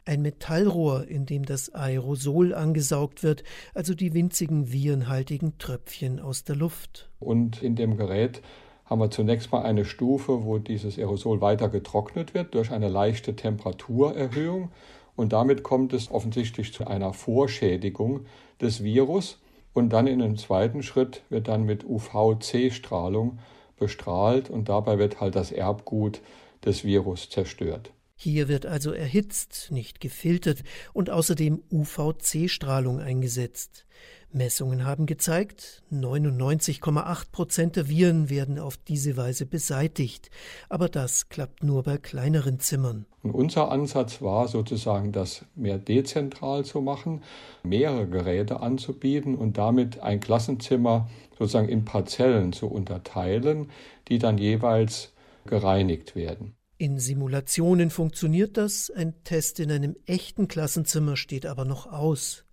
Ein 0.05 0.23
Metallrohr, 0.23 1.09
in 1.09 1.27
dem 1.27 1.45
das 1.45 1.75
Aerosol 1.75 2.55
angesaugt 2.55 3.25
wird, 3.25 3.43
also 3.75 3.95
die 3.95 4.15
winzigen 4.15 4.71
virenhaltigen 4.71 5.59
Tröpfchen 5.59 6.21
aus 6.21 6.45
der 6.45 6.55
Luft. 6.55 7.11
Und 7.19 7.65
in 7.65 7.75
dem 7.75 7.97
Gerät 7.97 8.43
haben 8.87 9.01
wir 9.01 9.11
zunächst 9.11 9.53
mal 9.53 9.63
eine 9.63 9.85
Stufe, 9.85 10.45
wo 10.45 10.59
dieses 10.59 10.99
Aerosol 10.99 11.41
weiter 11.41 11.69
getrocknet 11.69 12.35
wird 12.35 12.55
durch 12.55 12.71
eine 12.71 12.89
leichte 12.89 13.35
Temperaturerhöhung. 13.35 14.71
Und 15.17 15.33
damit 15.33 15.63
kommt 15.63 15.93
es 15.93 16.11
offensichtlich 16.11 16.73
zu 16.73 16.87
einer 16.87 17.13
Vorschädigung 17.13 18.27
des 18.61 18.85
Virus. 18.85 19.41
Und 19.75 19.91
dann 19.91 20.07
in 20.07 20.23
einem 20.23 20.37
zweiten 20.37 20.83
Schritt 20.83 21.23
wird 21.29 21.49
dann 21.49 21.65
mit 21.65 21.85
UVC-Strahlung 21.85 23.39
bestrahlt 23.79 24.49
und 24.49 24.69
dabei 24.69 24.99
wird 24.99 25.21
halt 25.21 25.37
das 25.37 25.53
Erbgut 25.53 26.21
des 26.65 26.85
Virus 26.85 27.29
zerstört. 27.29 27.91
Hier 28.19 28.49
wird 28.49 28.65
also 28.65 28.93
erhitzt, 28.93 29.69
nicht 29.71 30.01
gefiltert 30.01 30.63
und 30.95 31.11
außerdem 31.11 31.63
UVC-Strahlung 31.71 32.99
eingesetzt. 32.99 33.85
Messungen 34.33 34.85
haben 34.85 35.07
gezeigt, 35.07 35.83
99,8 35.93 37.31
Prozent 37.31 37.77
der 37.77 37.89
Viren 37.89 38.31
werden 38.31 38.59
auf 38.59 38.79
diese 38.79 39.17
Weise 39.17 39.45
beseitigt. 39.45 40.31
Aber 40.69 40.89
das 40.89 41.29
klappt 41.29 41.63
nur 41.63 41.83
bei 41.83 41.99
kleineren 41.99 42.59
Zimmern. 42.59 43.07
Und 43.23 43.33
unser 43.33 43.71
Ansatz 43.71 44.23
war 44.23 44.49
sozusagen, 44.49 45.13
das 45.13 45.45
mehr 45.55 45.79
dezentral 45.79 46.65
zu 46.65 46.81
machen, 46.81 47.23
mehrere 47.63 48.09
Geräte 48.09 48.61
anzubieten 48.61 49.35
und 49.35 49.59
damit 49.59 50.01
ein 50.01 50.21
Klassenzimmer 50.21 51.09
sozusagen 51.39 51.69
in 51.69 51.85
Parzellen 51.85 52.53
zu 52.53 52.67
unterteilen, 52.67 53.71
die 54.09 54.19
dann 54.19 54.39
jeweils 54.39 55.13
gereinigt 55.47 56.17
werden. 56.17 56.57
In 56.79 56.99
Simulationen 56.99 57.89
funktioniert 57.89 58.59
das, 58.59 58.91
ein 58.91 59.15
Test 59.25 59.61
in 59.61 59.71
einem 59.71 59.97
echten 60.05 60.47
Klassenzimmer 60.47 61.17
steht 61.17 61.47
aber 61.47 61.65
noch 61.65 61.87
aus. 61.87 62.45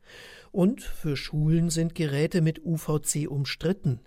Und 0.53 0.81
für 0.81 1.17
Schulen 1.17 1.69
sind 1.69 1.93
Geräte 1.93 2.39
mit 2.39 2.63
UVC 2.63 3.27
umstritten. 3.27 3.99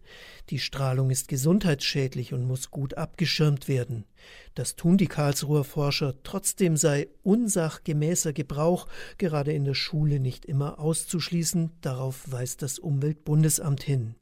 Die 0.49 0.59
Strahlung 0.59 1.11
ist 1.11 1.29
gesundheitsschädlich 1.29 2.33
und 2.33 2.47
muss 2.47 2.71
gut 2.71 2.95
abgeschirmt 2.95 3.69
werden. 3.69 4.07
Das 4.55 4.75
tun 4.75 4.97
die 4.97 5.09
Karlsruher 5.09 5.65
Forscher, 5.65 6.15
trotzdem 6.23 6.79
sei 6.79 7.09
unsachgemäßer 7.23 8.33
Gebrauch 8.33 8.87
gerade 9.19 9.53
in 9.53 9.65
der 9.65 9.75
Schule 9.75 10.19
nicht 10.19 10.47
immer 10.47 10.79
auszuschließen, 10.79 11.73
darauf 11.83 12.33
weist 12.33 12.63
das 12.63 12.79
Umweltbundesamt 12.79 13.83
hin. 13.83 14.15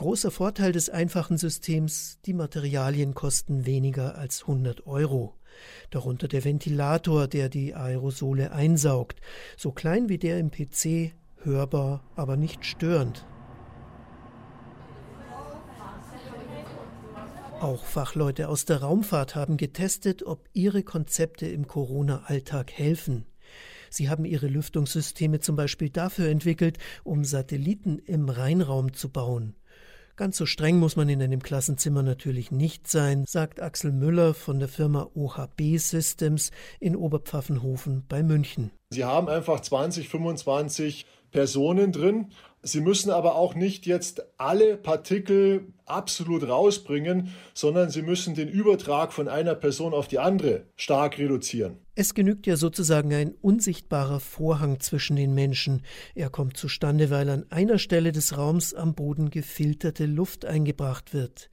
Großer 0.00 0.30
Vorteil 0.30 0.72
des 0.72 0.88
einfachen 0.88 1.36
Systems, 1.36 2.20
die 2.24 2.32
Materialien 2.32 3.12
kosten 3.12 3.66
weniger 3.66 4.16
als 4.16 4.40
100 4.40 4.86
Euro. 4.86 5.34
Darunter 5.90 6.26
der 6.26 6.42
Ventilator, 6.42 7.28
der 7.28 7.50
die 7.50 7.74
Aerosole 7.74 8.50
einsaugt, 8.50 9.20
so 9.58 9.72
klein 9.72 10.08
wie 10.08 10.16
der 10.16 10.38
im 10.38 10.50
PC, 10.50 11.12
hörbar, 11.42 12.02
aber 12.16 12.38
nicht 12.38 12.64
störend. 12.64 13.26
Auch 17.60 17.84
Fachleute 17.84 18.48
aus 18.48 18.64
der 18.64 18.78
Raumfahrt 18.80 19.34
haben 19.34 19.58
getestet, 19.58 20.22
ob 20.22 20.48
ihre 20.54 20.82
Konzepte 20.82 21.46
im 21.46 21.66
Corona-Alltag 21.66 22.72
helfen. 22.72 23.26
Sie 23.90 24.08
haben 24.08 24.24
ihre 24.24 24.46
Lüftungssysteme 24.46 25.40
zum 25.40 25.56
Beispiel 25.56 25.90
dafür 25.90 26.30
entwickelt, 26.30 26.78
um 27.04 27.22
Satelliten 27.22 27.98
im 27.98 28.30
Rheinraum 28.30 28.94
zu 28.94 29.10
bauen. 29.10 29.56
Ganz 30.20 30.36
so 30.36 30.44
streng 30.44 30.78
muss 30.78 30.96
man 30.96 31.08
in 31.08 31.22
einem 31.22 31.42
Klassenzimmer 31.42 32.02
natürlich 32.02 32.50
nicht 32.50 32.86
sein, 32.86 33.24
sagt 33.26 33.62
Axel 33.62 33.90
Müller 33.90 34.34
von 34.34 34.58
der 34.58 34.68
Firma 34.68 35.08
OHB 35.14 35.78
Systems 35.78 36.50
in 36.78 36.94
Oberpfaffenhofen 36.94 38.04
bei 38.06 38.22
München. 38.22 38.70
Sie 38.90 39.06
haben 39.06 39.30
einfach 39.30 39.60
20, 39.60 40.10
25 40.10 41.06
Personen 41.30 41.90
drin. 41.90 42.32
Sie 42.60 42.82
müssen 42.82 43.10
aber 43.10 43.34
auch 43.34 43.54
nicht 43.54 43.86
jetzt 43.86 44.22
alle 44.36 44.76
Partikel 44.76 45.72
absolut 45.86 46.46
rausbringen, 46.46 47.34
sondern 47.54 47.88
Sie 47.88 48.02
müssen 48.02 48.34
den 48.34 48.50
Übertrag 48.50 49.14
von 49.14 49.26
einer 49.26 49.54
Person 49.54 49.94
auf 49.94 50.06
die 50.06 50.18
andere 50.18 50.66
stark 50.76 51.16
reduzieren. 51.16 51.78
Es 52.00 52.14
genügt 52.14 52.46
ja 52.46 52.56
sozusagen 52.56 53.12
ein 53.12 53.34
unsichtbarer 53.42 54.20
Vorhang 54.20 54.80
zwischen 54.80 55.16
den 55.16 55.34
Menschen. 55.34 55.82
Er 56.14 56.30
kommt 56.30 56.56
zustande, 56.56 57.10
weil 57.10 57.28
an 57.28 57.44
einer 57.50 57.78
Stelle 57.78 58.10
des 58.10 58.38
Raums 58.38 58.72
am 58.72 58.94
Boden 58.94 59.28
gefilterte 59.28 60.06
Luft 60.06 60.46
eingebracht 60.46 61.12
wird. 61.12 61.50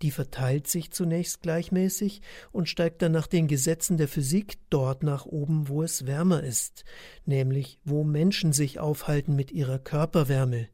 Die 0.00 0.10
verteilt 0.10 0.66
sich 0.66 0.92
zunächst 0.92 1.42
gleichmäßig 1.42 2.22
und 2.52 2.70
steigt 2.70 3.02
dann 3.02 3.12
nach 3.12 3.26
den 3.26 3.48
Gesetzen 3.48 3.98
der 3.98 4.08
Physik 4.08 4.54
dort 4.70 5.02
nach 5.02 5.26
oben, 5.26 5.68
wo 5.68 5.82
es 5.82 6.06
wärmer 6.06 6.42
ist, 6.42 6.84
nämlich 7.26 7.78
wo 7.84 8.02
Menschen 8.02 8.54
sich 8.54 8.80
aufhalten 8.80 9.36
mit 9.36 9.52
ihrer 9.52 9.78
Körperwärme. 9.78 10.68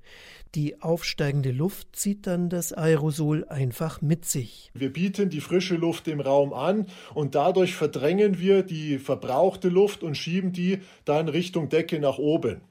Die 0.55 0.81
aufsteigende 0.81 1.51
Luft 1.51 1.95
zieht 1.95 2.27
dann 2.27 2.49
das 2.49 2.73
Aerosol 2.73 3.45
einfach 3.49 4.01
mit 4.01 4.25
sich. 4.25 4.71
Wir 4.75 4.93
bieten 4.93 5.29
die 5.29 5.43
frische 5.43 5.75
Luft 5.75 6.09
im 6.09 6.21
Raum 6.21 6.55
an 6.55 6.87
und 7.15 7.35
dadurch 7.35 7.75
verdrängen 7.75 8.39
wir 8.39 8.63
die 8.63 8.99
verbrauchte 8.99 9.69
Luft 9.69 10.03
und 10.03 10.17
schieben 10.17 10.53
die 10.53 10.79
dann 11.05 11.29
Richtung 11.29 11.69
Decke 11.69 12.01
nach 12.01 12.19
oben. 12.19 12.63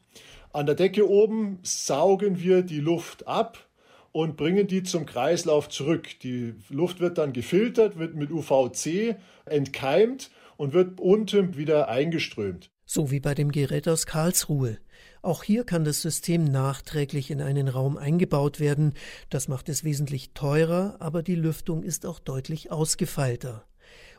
An 0.53 0.65
der 0.65 0.75
Decke 0.75 1.07
oben 1.07 1.59
saugen 1.61 2.41
wir 2.41 2.63
die 2.63 2.79
Luft 2.79 3.27
ab 3.27 3.67
und 4.11 4.37
bringen 4.37 4.65
die 4.65 4.81
zum 4.81 5.05
Kreislauf 5.05 5.69
zurück. 5.69 6.19
Die 6.23 6.55
Luft 6.69 6.99
wird 6.99 7.19
dann 7.19 7.33
gefiltert, 7.33 7.99
wird 7.99 8.15
mit 8.15 8.31
UVC 8.31 9.15
entkeimt 9.45 10.31
und 10.55 10.73
wird 10.73 10.99
unten 10.99 11.57
wieder 11.57 11.89
eingeströmt. 11.89 12.71
So 12.85 13.11
wie 13.11 13.19
bei 13.19 13.35
dem 13.35 13.51
Gerät 13.51 13.87
aus 13.87 14.07
Karlsruhe. 14.07 14.79
Auch 15.27 15.43
hier 15.43 15.65
kann 15.65 15.83
das 15.83 16.01
System 16.01 16.45
nachträglich 16.45 17.31
in 17.31 17.41
einen 17.41 17.67
Raum 17.67 17.97
eingebaut 17.97 18.61
werden. 18.61 18.93
Das 19.29 19.49
macht 19.49 19.67
es 19.67 19.83
wesentlich 19.83 20.31
teurer, 20.33 20.95
aber 20.99 21.21
die 21.21 21.35
Lüftung 21.35 21.83
ist 21.83 22.05
auch 22.05 22.19
deutlich 22.19 22.71
ausgefeilter. 22.71 23.65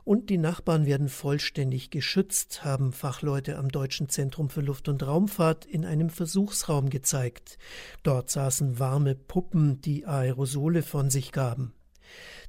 Und 0.04 0.28
die 0.28 0.36
Nachbarn 0.36 0.84
werden 0.84 1.08
vollständig 1.08 1.88
geschützt, 1.88 2.62
haben 2.62 2.92
Fachleute 2.92 3.56
am 3.56 3.70
Deutschen 3.70 4.10
Zentrum 4.10 4.50
für 4.50 4.60
Luft- 4.60 4.86
und 4.90 5.02
Raumfahrt 5.02 5.64
in 5.64 5.86
einem 5.86 6.10
Versuchsraum 6.10 6.90
gezeigt. 6.90 7.56
Dort 8.02 8.28
saßen 8.28 8.78
warme 8.78 9.14
Puppen, 9.14 9.80
die 9.80 10.04
Aerosole 10.04 10.82
von 10.82 11.08
sich 11.08 11.32
gaben. 11.32 11.72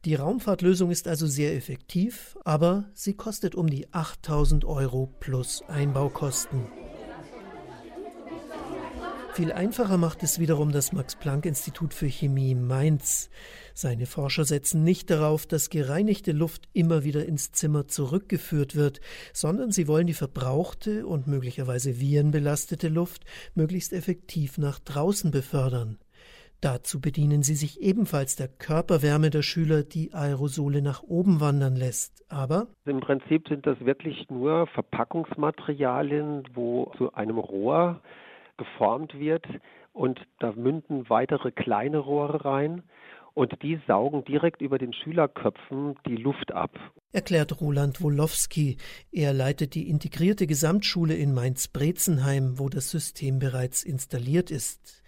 Die 0.04 0.16
Raumfahrtlösung 0.16 0.92
ist 0.92 1.08
also 1.08 1.28
sehr 1.28 1.56
effektiv, 1.56 2.38
aber 2.44 2.90
sie 2.94 3.14
kostet 3.14 3.56
um 3.56 3.70
die 3.70 3.94
8000 3.94 4.66
Euro 4.66 5.16
plus 5.22 5.64
Einbaukosten. 5.70 6.89
Viel 9.40 9.54
einfacher 9.54 9.96
macht 9.96 10.22
es 10.22 10.42
wiederum 10.42 10.74
das 10.74 10.92
Max-Planck-Institut 10.92 11.94
für 11.94 12.08
Chemie 12.08 12.56
Mainz. 12.56 13.30
Seine 13.74 14.06
Forscher 14.06 14.44
setzen 14.44 14.84
nicht 14.84 15.10
darauf, 15.10 15.48
dass 15.48 15.70
gereinigte 15.70 16.34
Luft 16.34 16.68
immer 16.74 17.06
wieder 17.06 17.26
ins 17.26 17.54
Zimmer 17.54 17.88
zurückgeführt 17.88 18.76
wird, 18.76 19.00
sondern 19.32 19.72
sie 19.72 19.88
wollen 19.88 20.08
die 20.08 20.14
verbrauchte 20.14 21.08
und 21.08 21.28
möglicherweise 21.28 22.02
virenbelastete 22.02 22.90
Luft 22.90 23.24
möglichst 23.56 23.94
effektiv 23.94 24.58
nach 24.58 24.78
draußen 24.78 25.32
befördern. 25.32 26.00
Dazu 26.60 27.00
bedienen 27.00 27.42
sie 27.42 27.56
sich 27.56 27.80
ebenfalls 27.80 28.36
der 28.36 28.50
Körperwärme 28.50 29.30
der 29.30 29.44
Schüler, 29.44 29.84
die 29.84 30.14
Aerosole 30.14 30.82
nach 30.82 31.02
oben 31.02 31.40
wandern 31.40 31.78
lässt. 31.78 32.26
Aber 32.28 32.68
im 32.84 33.00
Prinzip 33.00 33.48
sind 33.48 33.66
das 33.66 33.80
wirklich 33.80 34.30
nur 34.30 34.68
Verpackungsmaterialien, 34.68 36.44
wo 36.56 36.92
zu 36.98 37.14
einem 37.14 37.38
Rohr 37.38 38.02
geformt 38.60 39.18
wird 39.18 39.48
und 39.94 40.20
da 40.40 40.52
münden 40.52 41.10
weitere 41.10 41.52
kleine 41.52 41.98
Rohre 41.98 42.46
rein 42.46 42.84
und 43.34 43.64
die 43.64 43.80
saugen 43.88 44.26
direkt 44.26 44.62
über 44.62 44.78
den 44.78 44.94
Schülerköpfen 44.94 45.96
die 46.06 46.18
Luft 46.18 46.52
ab. 46.52 46.78
Erklärt 47.12 47.62
Roland 47.62 48.02
Wolowski. 48.02 48.78
Er 49.12 49.34
leitet 49.34 49.76
die 49.76 49.90
integrierte 49.90 50.46
Gesamtschule 50.46 51.16
in 51.16 51.34
Mainz-Brezenheim, 51.34 52.60
wo 52.60 52.70
das 52.70 52.92
System 52.92 53.40
bereits 53.40 53.84
installiert 53.84 54.52
ist. 54.52 55.04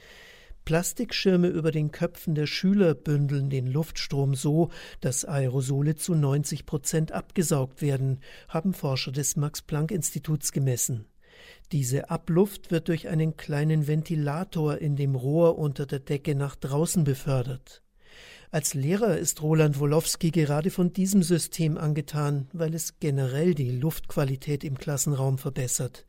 Plastikschirme 0.63 1.47
über 1.47 1.71
den 1.71 1.91
Köpfen 1.91 2.35
der 2.35 2.45
Schüler 2.45 2.93
bündeln 2.93 3.49
den 3.49 3.67
Luftstrom 3.67 4.35
so, 4.35 4.69
dass 5.01 5.25
Aerosole 5.25 5.95
zu 5.95 6.15
90 6.15 6.65
Prozent 6.65 7.11
abgesaugt 7.11 7.81
werden, 7.81 8.21
haben 8.47 8.73
Forscher 8.73 9.11
des 9.11 9.35
Max-Planck-Instituts 9.35 10.51
gemessen. 10.51 11.10
Diese 11.71 12.09
Abluft 12.09 12.69
wird 12.69 12.89
durch 12.89 13.07
einen 13.07 13.37
kleinen 13.37 13.87
Ventilator 13.87 14.79
in 14.79 14.97
dem 14.97 15.15
Rohr 15.15 15.57
unter 15.57 15.85
der 15.85 15.99
Decke 15.99 16.35
nach 16.35 16.57
draußen 16.57 17.05
befördert. 17.05 17.81
Als 18.51 18.73
Lehrer 18.73 19.17
ist 19.17 19.41
Roland 19.41 19.79
Wolowski 19.79 20.31
gerade 20.31 20.69
von 20.69 20.91
diesem 20.91 21.23
System 21.23 21.77
angetan, 21.77 22.49
weil 22.51 22.73
es 22.73 22.99
generell 22.99 23.53
die 23.53 23.71
Luftqualität 23.71 24.65
im 24.65 24.77
Klassenraum 24.77 25.37
verbessert. 25.37 26.05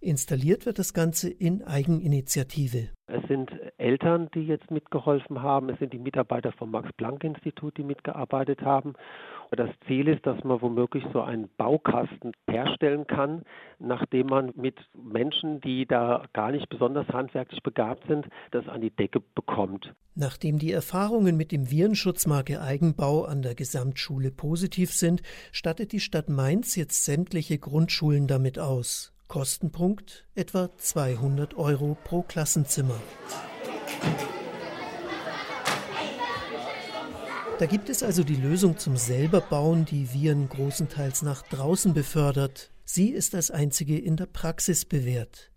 Installiert 0.00 0.64
wird 0.64 0.78
das 0.78 0.94
Ganze 0.94 1.28
in 1.28 1.62
Eigeninitiative. 1.62 2.88
Es 3.06 3.28
sind 3.28 3.50
Eltern, 3.76 4.28
die 4.34 4.46
jetzt 4.46 4.70
mitgeholfen 4.70 5.42
haben. 5.42 5.68
Es 5.68 5.78
sind 5.78 5.92
die 5.92 5.98
Mitarbeiter 5.98 6.52
vom 6.52 6.70
Max-Planck-Institut, 6.70 7.76
die 7.76 7.84
mitgearbeitet 7.84 8.62
haben. 8.62 8.94
Das 9.56 9.70
Ziel 9.86 10.08
ist, 10.08 10.26
dass 10.26 10.42
man 10.42 10.60
womöglich 10.62 11.04
so 11.12 11.20
einen 11.20 11.48
Baukasten 11.56 12.32
herstellen 12.48 13.06
kann, 13.06 13.42
nachdem 13.78 14.26
man 14.26 14.52
mit 14.56 14.76
Menschen, 14.94 15.60
die 15.60 15.86
da 15.86 16.24
gar 16.32 16.50
nicht 16.50 16.68
besonders 16.68 17.06
handwerklich 17.08 17.62
begabt 17.62 18.06
sind, 18.08 18.26
das 18.50 18.66
an 18.68 18.80
die 18.80 18.90
Decke 18.90 19.20
bekommt. 19.34 19.92
Nachdem 20.14 20.58
die 20.58 20.72
Erfahrungen 20.72 21.36
mit 21.36 21.52
dem 21.52 21.70
Virenschutzmarke 21.70 22.60
Eigenbau 22.60 23.24
an 23.24 23.42
der 23.42 23.54
Gesamtschule 23.54 24.30
positiv 24.30 24.92
sind, 24.92 25.22
stattet 25.52 25.92
die 25.92 26.00
Stadt 26.00 26.28
Mainz 26.28 26.76
jetzt 26.76 27.04
sämtliche 27.04 27.58
Grundschulen 27.58 28.26
damit 28.26 28.58
aus. 28.58 29.12
Kostenpunkt 29.28 30.26
etwa 30.34 30.70
200 30.76 31.56
Euro 31.56 31.96
pro 32.04 32.22
Klassenzimmer. 32.22 33.00
Da 37.60 37.66
gibt 37.66 37.88
es 37.88 38.02
also 38.02 38.24
die 38.24 38.34
Lösung 38.34 38.78
zum 38.78 38.96
Selberbauen, 38.96 39.84
die 39.84 40.12
Viren 40.12 40.48
großenteils 40.48 41.22
nach 41.22 41.42
draußen 41.42 41.94
befördert. 41.94 42.72
Sie 42.84 43.10
ist 43.10 43.32
als 43.36 43.52
einzige 43.52 43.96
in 43.96 44.16
der 44.16 44.26
Praxis 44.26 44.84
bewährt. 44.84 45.52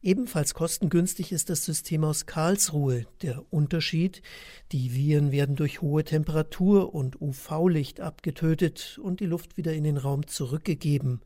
Ebenfalls 0.00 0.54
kostengünstig 0.54 1.32
ist 1.32 1.50
das 1.50 1.64
System 1.64 2.04
aus 2.04 2.24
Karlsruhe. 2.24 3.04
Der 3.22 3.44
Unterschied, 3.52 4.22
die 4.70 4.94
Viren 4.94 5.32
werden 5.32 5.56
durch 5.56 5.82
hohe 5.82 6.04
Temperatur 6.04 6.94
und 6.94 7.20
UV-Licht 7.20 8.00
abgetötet 8.00 9.00
und 9.02 9.18
die 9.18 9.26
Luft 9.26 9.56
wieder 9.56 9.74
in 9.74 9.82
den 9.82 9.96
Raum 9.96 10.28
zurückgegeben. 10.28 11.20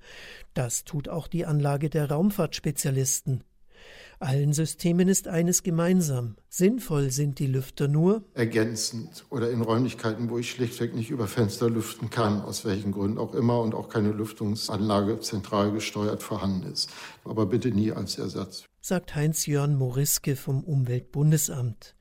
Das 0.55 0.85
tut 0.85 1.11
auch 1.11 1.29
die 1.29 1.45
Anlage 1.45 1.91
der 1.91 2.11
Raumfahrtspezialisten. 2.11 3.45
Allen 4.25 4.55
Systemen 4.55 5.09
ist 5.09 5.29
eines 5.29 5.63
gemeinsam. 5.63 6.37
Sinnvoll 6.49 7.11
sind 7.11 7.39
die 7.39 7.47
Lüfter 7.47 7.89
nur 7.89 8.25
ergänzend 8.33 9.27
oder 9.29 9.51
in 9.51 9.61
Räumlichkeiten, 9.61 10.31
wo 10.31 10.39
ich 10.39 10.51
schlichtweg 10.51 10.95
nicht 10.95 11.11
über 11.11 11.27
Fenster 11.27 11.69
lüften 11.69 12.09
kann, 12.09 12.41
aus 12.41 12.65
welchen 12.65 12.93
Gründen 12.93 13.19
auch 13.19 13.35
immer 13.35 13.61
und 13.61 13.75
auch 13.75 13.91
keine 13.91 14.13
Lüftungsanlage 14.13 15.21
zentral 15.21 15.73
gesteuert 15.73 16.23
vorhanden 16.23 16.73
ist. 16.73 16.89
Aber 17.25 17.45
bitte 17.45 17.69
nie 17.69 17.93
als 17.93 18.17
Ersatz. 18.17 18.65
Sagt 18.81 19.15
Heinz-Jörn 19.15 19.77
Moriske 19.77 20.37
vom 20.37 20.65
Umweltbundesamt. 20.65 21.94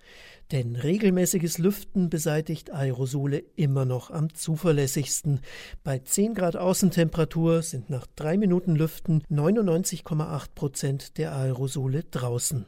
Denn 0.53 0.75
regelmäßiges 0.75 1.57
Lüften 1.57 2.11
beseitigt 2.11 2.71
Aerosole 2.71 3.43
immer 3.55 3.85
noch 3.85 4.11
am 4.11 4.35
zuverlässigsten. 4.35 5.41
Bei 5.83 5.97
10 5.97 6.35
Grad 6.35 6.55
Außentemperatur 6.55 7.63
sind 7.63 7.89
nach 7.89 8.05
drei 8.15 8.37
Minuten 8.37 8.75
Lüften 8.75 9.23
99,8 9.31 10.45
Prozent 10.53 11.17
der 11.17 11.35
Aerosole 11.35 12.03
draußen. 12.03 12.67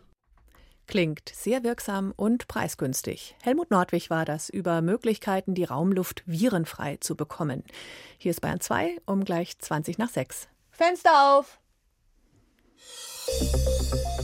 Klingt 0.88 1.30
sehr 1.30 1.63
wirksam 1.63 2.12
und 2.15 2.48
preisgünstig. 2.48 3.36
Helmut 3.44 3.70
Nordwig 3.70 4.10
war 4.10 4.25
das 4.25 4.50
über 4.50 4.82
Möglichkeiten, 4.82 5.54
die 5.54 5.63
Raumluft 5.63 6.24
virenfrei 6.25 6.98
zu 7.01 7.15
bekommen. 7.15 7.63
Hier 8.18 8.32
ist 8.32 8.42
Bayern 8.42 8.62
2 8.62 8.98
um 9.06 9.24
gleich 9.25 9.60
20 9.60 10.00
nach 10.00 10.10
6. 10.10 10.48
Fenster 10.72 11.38
auf! 11.38 11.60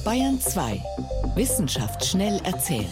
Bayern 0.03 0.41
2. 0.41 0.82
Wissenschaft 1.36 2.03
schnell 2.03 2.41
erzählt. 2.44 2.89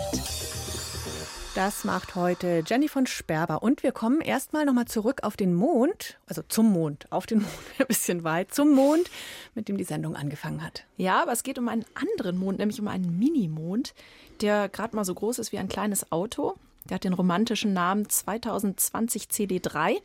Das 1.56 1.84
macht 1.84 2.16
heute 2.16 2.64
Jenny 2.66 2.88
von 2.88 3.08
Sperber. 3.08 3.64
Und 3.64 3.82
wir 3.82 3.92
kommen 3.92 4.22
erstmal 4.22 4.66
nochmal 4.66 4.86
zurück 4.86 5.24
auf 5.24 5.36
den 5.36 5.56
Mond, 5.56 6.20
also 6.28 6.44
zum 6.48 6.72
Mond, 6.72 7.08
auf 7.10 7.26
den 7.26 7.40
Mond, 7.40 7.52
ein 7.80 7.88
bisschen 7.88 8.24
weit, 8.24 8.54
zum 8.54 8.72
Mond, 8.74 9.10
mit 9.56 9.68
dem 9.68 9.76
die 9.76 9.84
Sendung 9.84 10.16
angefangen 10.16 10.64
hat. 10.64 10.86
Ja, 10.96 11.22
aber 11.22 11.32
es 11.32 11.42
geht 11.42 11.58
um 11.58 11.68
einen 11.68 11.86
anderen 11.96 12.38
Mond, 12.38 12.60
nämlich 12.60 12.80
um 12.80 12.88
einen 12.88 13.18
Minimond, 13.18 13.96
der 14.42 14.70
gerade 14.70 14.96
mal 14.96 15.04
so 15.06 15.16
groß 15.16 15.40
ist 15.40 15.52
wie 15.52 15.58
ein 15.58 15.68
kleines 15.68 16.12
Auto. 16.12 16.56
Der 16.88 16.96
hat 16.96 17.04
den 17.04 17.14
romantischen 17.14 17.74
Namen 17.74 18.08
2020 18.08 19.24
CD3. 19.24 19.98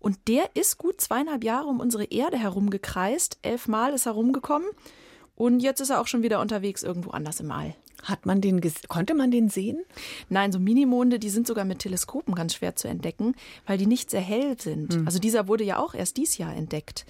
Und 0.00 0.18
der 0.28 0.50
ist 0.54 0.78
gut 0.78 1.00
zweieinhalb 1.00 1.44
Jahre 1.44 1.68
um 1.68 1.78
unsere 1.78 2.04
Erde 2.04 2.38
herumgekreist. 2.38 3.38
Elfmal 3.42 3.92
ist 3.92 4.06
er 4.06 4.12
rumgekommen. 4.12 4.68
Und 5.36 5.60
jetzt 5.60 5.80
ist 5.80 5.90
er 5.90 6.00
auch 6.00 6.06
schon 6.06 6.22
wieder 6.22 6.40
unterwegs 6.40 6.82
irgendwo 6.82 7.10
anders 7.10 7.40
im 7.40 7.50
All. 7.50 7.74
Hat 8.04 8.26
man 8.26 8.40
den 8.40 8.60
konnte 8.88 9.14
man 9.14 9.30
den 9.30 9.48
sehen? 9.48 9.84
Nein, 10.28 10.52
so 10.52 10.58
Minimonde, 10.58 11.18
die 11.18 11.30
sind 11.30 11.46
sogar 11.46 11.64
mit 11.64 11.80
Teleskopen 11.80 12.34
ganz 12.34 12.54
schwer 12.54 12.76
zu 12.76 12.88
entdecken, 12.88 13.34
weil 13.66 13.78
die 13.78 13.86
nicht 13.86 14.10
sehr 14.10 14.20
hell 14.20 14.60
sind. 14.60 14.96
Mhm. 14.96 15.06
Also 15.06 15.18
dieser 15.18 15.48
wurde 15.48 15.64
ja 15.64 15.78
auch 15.78 15.94
erst 15.94 16.16
dieses 16.16 16.38
Jahr 16.38 16.54
entdeckt. 16.54 17.06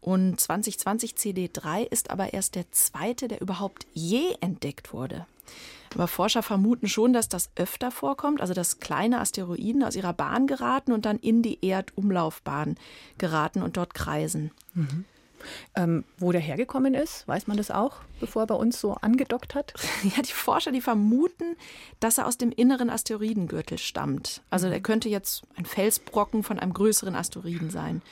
Und 0.00 0.38
2020 0.38 1.12
CD3 1.12 1.84
ist 1.84 2.10
aber 2.10 2.34
erst 2.34 2.56
der 2.56 2.70
zweite, 2.72 3.26
der 3.26 3.40
überhaupt 3.40 3.86
je 3.94 4.34
entdeckt 4.40 4.92
wurde. 4.92 5.26
Aber 5.94 6.08
Forscher 6.08 6.42
vermuten 6.42 6.88
schon, 6.88 7.12
dass 7.12 7.28
das 7.28 7.50
öfter 7.56 7.90
vorkommt, 7.90 8.40
also 8.40 8.52
dass 8.52 8.80
kleine 8.80 9.20
Asteroiden 9.20 9.82
aus 9.82 9.96
ihrer 9.96 10.12
Bahn 10.12 10.46
geraten 10.46 10.92
und 10.92 11.06
dann 11.06 11.18
in 11.18 11.42
die 11.42 11.64
Erdumlaufbahn 11.64 12.76
geraten 13.16 13.62
und 13.62 13.76
dort 13.76 13.94
kreisen. 13.94 14.50
Mhm. 14.74 15.04
Ähm, 15.74 16.04
wo 16.18 16.32
der 16.32 16.40
hergekommen 16.40 16.94
ist, 16.94 17.26
weiß 17.28 17.46
man 17.46 17.56
das 17.56 17.70
auch, 17.70 17.96
bevor 18.20 18.42
er 18.42 18.46
bei 18.46 18.54
uns 18.54 18.80
so 18.80 18.94
angedockt 18.94 19.54
hat? 19.54 19.74
Ja, 20.16 20.22
die 20.22 20.32
Forscher, 20.32 20.70
die 20.70 20.82
vermuten, 20.82 21.56
dass 21.98 22.18
er 22.18 22.26
aus 22.26 22.36
dem 22.36 22.52
inneren 22.52 22.90
Asteroidengürtel 22.90 23.78
stammt. 23.78 24.42
Also 24.50 24.68
der 24.68 24.80
könnte 24.80 25.08
jetzt 25.08 25.42
ein 25.56 25.64
Felsbrocken 25.64 26.42
von 26.42 26.58
einem 26.58 26.74
größeren 26.74 27.14
Asteroiden 27.14 27.70
sein. 27.70 28.02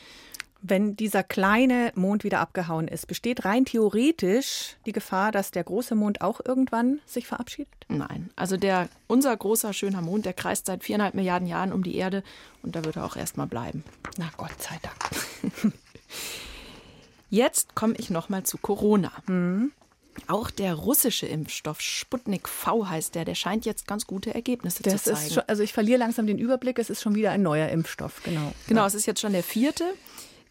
Wenn 0.65 0.95
dieser 0.95 1.25
kleine 1.25 1.91
Mond 1.97 2.23
wieder 2.23 2.39
abgehauen 2.39 2.87
ist, 2.87 3.09
besteht 3.09 3.45
rein 3.45 3.65
theoretisch 3.65 4.77
die 4.87 4.93
Gefahr, 4.93 5.33
dass 5.33 5.51
der 5.51 5.65
große 5.65 5.97
Mond 5.97 6.21
auch 6.21 6.41
irgendwann 6.45 7.01
sich 7.05 7.27
verabschiedet? 7.27 7.75
Nein. 7.89 8.31
Also 8.37 8.57
der, 8.57 8.89
unser 9.09 9.37
großer, 9.37 9.73
schöner 9.73 10.03
Mond, 10.03 10.25
der 10.25 10.35
kreist 10.35 10.67
seit 10.67 10.85
viereinhalb 10.85 11.15
Milliarden 11.15 11.49
Jahren 11.49 11.73
um 11.73 11.83
die 11.83 11.97
Erde 11.97 12.23
und 12.63 12.77
da 12.77 12.85
wird 12.85 12.95
er 12.95 13.05
auch 13.05 13.17
erstmal 13.17 13.49
bleiben. 13.49 13.83
Na 14.19 14.31
Gott 14.37 14.63
sei 14.63 14.79
Dank. 14.83 15.75
Jetzt 17.33 17.75
komme 17.75 17.95
ich 17.97 18.11
nochmal 18.11 18.43
zu 18.43 18.59
Corona. 18.59 19.11
Mhm. 19.27 19.73
Auch 20.27 20.51
der 20.51 20.75
russische 20.75 21.25
Impfstoff 21.25 21.81
Sputnik 21.81 22.47
V 22.47 22.87
heißt 22.87 23.15
der, 23.15 23.25
der 23.25 23.35
scheint 23.35 23.65
jetzt 23.65 23.87
ganz 23.87 24.07
gute 24.07 24.35
Ergebnisse 24.35 24.83
das 24.83 25.05
zu 25.05 25.15
zeigen. 25.15 25.33
Schon, 25.33 25.43
also 25.47 25.63
ich 25.63 25.73
verliere 25.73 25.99
langsam 25.99 26.27
den 26.27 26.37
Überblick, 26.37 26.79
es 26.79 26.91
ist 26.91 27.01
schon 27.01 27.15
wieder 27.15 27.31
ein 27.31 27.41
neuer 27.41 27.71
Impfstoff, 27.71 28.23
genau. 28.23 28.53
Genau, 28.69 28.83
ja. 28.83 28.87
es 28.87 28.93
ist 28.93 29.07
jetzt 29.07 29.23
schon 29.23 29.33
der 29.33 29.43
vierte. 29.43 29.95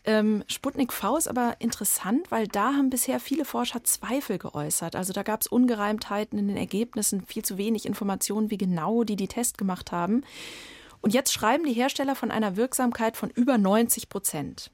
Ähm, 0.06 0.44
Sputnik 0.48 0.92
V 0.92 1.18
ist 1.18 1.28
aber 1.28 1.58
interessant, 1.60 2.32
weil 2.32 2.48
da 2.48 2.74
haben 2.74 2.90
bisher 2.90 3.20
viele 3.20 3.46
Forscher 3.46 3.84
Zweifel 3.84 4.40
geäußert. 4.40 4.96
Also 4.96 5.14
da 5.14 5.22
gab 5.22 5.42
es 5.42 5.48
Ungereimtheiten 5.48 6.40
in 6.40 6.48
den 6.48 6.58
Ergebnissen, 6.58 7.28
viel 7.28 7.46
zu 7.46 7.60
wenig 7.60 7.86
Informationen, 7.86 8.50
wie 8.50 8.58
genau 8.58 9.04
die 9.04 9.18
die 9.18 9.28
Test 9.28 9.60
gemacht 9.60 9.92
haben. 9.92 10.24
Und 11.02 11.14
jetzt 11.14 11.32
schreiben 11.32 11.64
die 11.64 11.74
Hersteller 11.74 12.16
von 12.16 12.32
einer 12.32 12.56
Wirksamkeit 12.56 13.18
von 13.18 13.30
über 13.30 13.60
90 13.60 14.10
Prozent. 14.10 14.72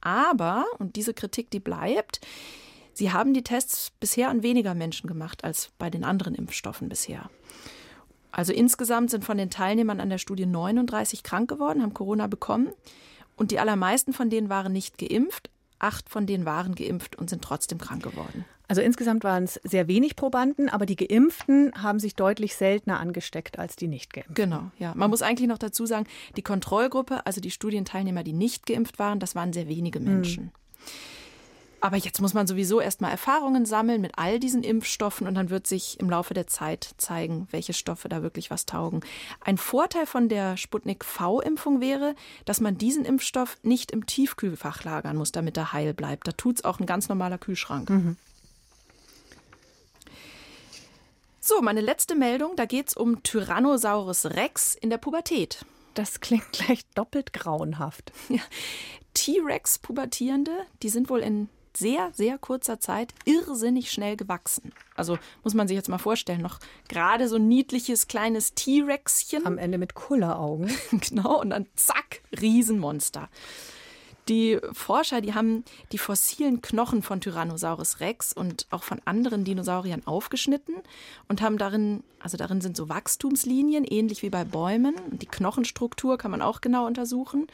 Aber, 0.00 0.64
und 0.78 0.96
diese 0.96 1.14
Kritik, 1.14 1.50
die 1.50 1.60
bleibt, 1.60 2.20
sie 2.94 3.12
haben 3.12 3.34
die 3.34 3.44
Tests 3.44 3.92
bisher 4.00 4.28
an 4.28 4.42
weniger 4.42 4.74
Menschen 4.74 5.06
gemacht 5.06 5.44
als 5.44 5.70
bei 5.78 5.90
den 5.90 6.04
anderen 6.04 6.34
Impfstoffen 6.34 6.88
bisher. 6.88 7.30
Also 8.32 8.52
insgesamt 8.52 9.10
sind 9.10 9.24
von 9.24 9.38
den 9.38 9.50
Teilnehmern 9.50 10.00
an 10.00 10.10
der 10.10 10.18
Studie 10.18 10.46
39 10.46 11.22
krank 11.22 11.48
geworden, 11.50 11.82
haben 11.82 11.94
Corona 11.94 12.26
bekommen. 12.26 12.72
Und 13.36 13.50
die 13.50 13.58
allermeisten 13.58 14.12
von 14.12 14.30
denen 14.30 14.48
waren 14.48 14.72
nicht 14.72 14.98
geimpft. 14.98 15.50
Acht 15.78 16.08
von 16.08 16.26
denen 16.26 16.44
waren 16.44 16.74
geimpft 16.74 17.16
und 17.16 17.30
sind 17.30 17.42
trotzdem 17.42 17.78
krank 17.78 18.02
geworden. 18.02 18.44
Also 18.70 18.82
insgesamt 18.82 19.24
waren 19.24 19.42
es 19.42 19.60
sehr 19.64 19.88
wenig 19.88 20.14
Probanden, 20.14 20.68
aber 20.68 20.86
die 20.86 20.94
Geimpften 20.94 21.72
haben 21.82 21.98
sich 21.98 22.14
deutlich 22.14 22.54
seltener 22.54 23.00
angesteckt 23.00 23.58
als 23.58 23.74
die 23.74 23.88
Nicht-Geimpften. 23.88 24.36
Genau, 24.36 24.70
ja. 24.78 24.94
Man 24.94 25.10
muss 25.10 25.22
eigentlich 25.22 25.48
noch 25.48 25.58
dazu 25.58 25.86
sagen, 25.86 26.06
die 26.36 26.42
Kontrollgruppe, 26.42 27.26
also 27.26 27.40
die 27.40 27.50
Studienteilnehmer, 27.50 28.22
die 28.22 28.32
nicht 28.32 28.66
geimpft 28.66 29.00
waren, 29.00 29.18
das 29.18 29.34
waren 29.34 29.52
sehr 29.52 29.66
wenige 29.66 29.98
hm. 29.98 30.04
Menschen. 30.04 30.44
Mhm. 30.44 30.50
Aber 31.80 31.96
jetzt 31.96 32.20
muss 32.20 32.32
man 32.32 32.46
sowieso 32.46 32.80
erstmal 32.80 33.10
Erfahrungen 33.10 33.66
sammeln 33.66 34.02
mit 34.02 34.12
all 34.16 34.38
diesen 34.38 34.62
Impfstoffen 34.62 35.26
und 35.26 35.34
dann 35.34 35.50
wird 35.50 35.66
sich 35.66 35.98
im 35.98 36.08
Laufe 36.08 36.32
der 36.32 36.46
Zeit 36.46 36.94
zeigen, 36.96 37.48
welche 37.50 37.72
Stoffe 37.72 38.08
da 38.08 38.22
wirklich 38.22 38.52
was 38.52 38.66
taugen. 38.66 39.00
Ein 39.40 39.56
Vorteil 39.56 40.06
von 40.06 40.28
der 40.28 40.56
Sputnik 40.56 41.04
V-Impfung 41.04 41.80
wäre, 41.80 42.14
dass 42.44 42.60
man 42.60 42.78
diesen 42.78 43.04
Impfstoff 43.04 43.56
nicht 43.64 43.90
im 43.90 44.06
Tiefkühlfach 44.06 44.84
lagern 44.84 45.16
muss, 45.16 45.32
damit 45.32 45.56
er 45.56 45.72
heil 45.72 45.92
bleibt. 45.92 46.28
Da 46.28 46.32
tut 46.32 46.58
es 46.58 46.64
auch 46.64 46.78
ein 46.78 46.86
ganz 46.86 47.08
normaler 47.08 47.38
Kühlschrank. 47.38 47.90
Mhm. 47.90 48.16
So, 51.42 51.62
meine 51.62 51.80
letzte 51.80 52.16
Meldung, 52.16 52.54
da 52.54 52.66
geht 52.66 52.88
es 52.88 52.94
um 52.94 53.22
Tyrannosaurus 53.22 54.26
Rex 54.26 54.74
in 54.74 54.90
der 54.90 54.98
Pubertät. 54.98 55.64
Das 55.94 56.20
klingt 56.20 56.52
gleich 56.52 56.84
doppelt 56.94 57.32
grauenhaft. 57.32 58.12
Ja. 58.28 58.42
T-Rex-Pubertierende, 59.14 60.52
die 60.82 60.90
sind 60.90 61.08
wohl 61.08 61.20
in 61.20 61.48
sehr, 61.74 62.10
sehr 62.12 62.36
kurzer 62.36 62.78
Zeit 62.78 63.14
irrsinnig 63.24 63.90
schnell 63.90 64.16
gewachsen. 64.16 64.72
Also 64.96 65.18
muss 65.42 65.54
man 65.54 65.66
sich 65.66 65.76
jetzt 65.76 65.88
mal 65.88 65.98
vorstellen, 65.98 66.42
noch 66.42 66.58
gerade 66.88 67.26
so 67.26 67.36
ein 67.36 67.48
niedliches 67.48 68.06
kleines 68.06 68.52
T-Rexchen. 68.54 69.46
Am 69.46 69.56
Ende 69.56 69.78
mit 69.78 69.94
Kulleraugen. 69.94 70.70
genau, 70.90 71.40
und 71.40 71.50
dann 71.50 71.66
zack, 71.74 72.20
Riesenmonster. 72.38 73.30
Die 74.30 74.58
Forscher, 74.72 75.20
die 75.20 75.34
haben 75.34 75.64
die 75.90 75.98
fossilen 75.98 76.62
Knochen 76.62 77.02
von 77.02 77.20
Tyrannosaurus 77.20 77.98
Rex 77.98 78.32
und 78.32 78.66
auch 78.70 78.84
von 78.84 79.00
anderen 79.04 79.42
Dinosauriern 79.44 80.06
aufgeschnitten 80.06 80.76
und 81.28 81.42
haben 81.42 81.58
darin, 81.58 82.04
also 82.20 82.36
darin 82.36 82.60
sind 82.60 82.76
so 82.76 82.88
Wachstumslinien, 82.88 83.84
ähnlich 83.84 84.22
wie 84.22 84.30
bei 84.30 84.44
Bäumen. 84.44 84.94
Die 85.10 85.26
Knochenstruktur 85.26 86.16
kann 86.16 86.30
man 86.30 86.42
auch 86.42 86.60
genau 86.60 86.86
untersuchen. 86.86 87.48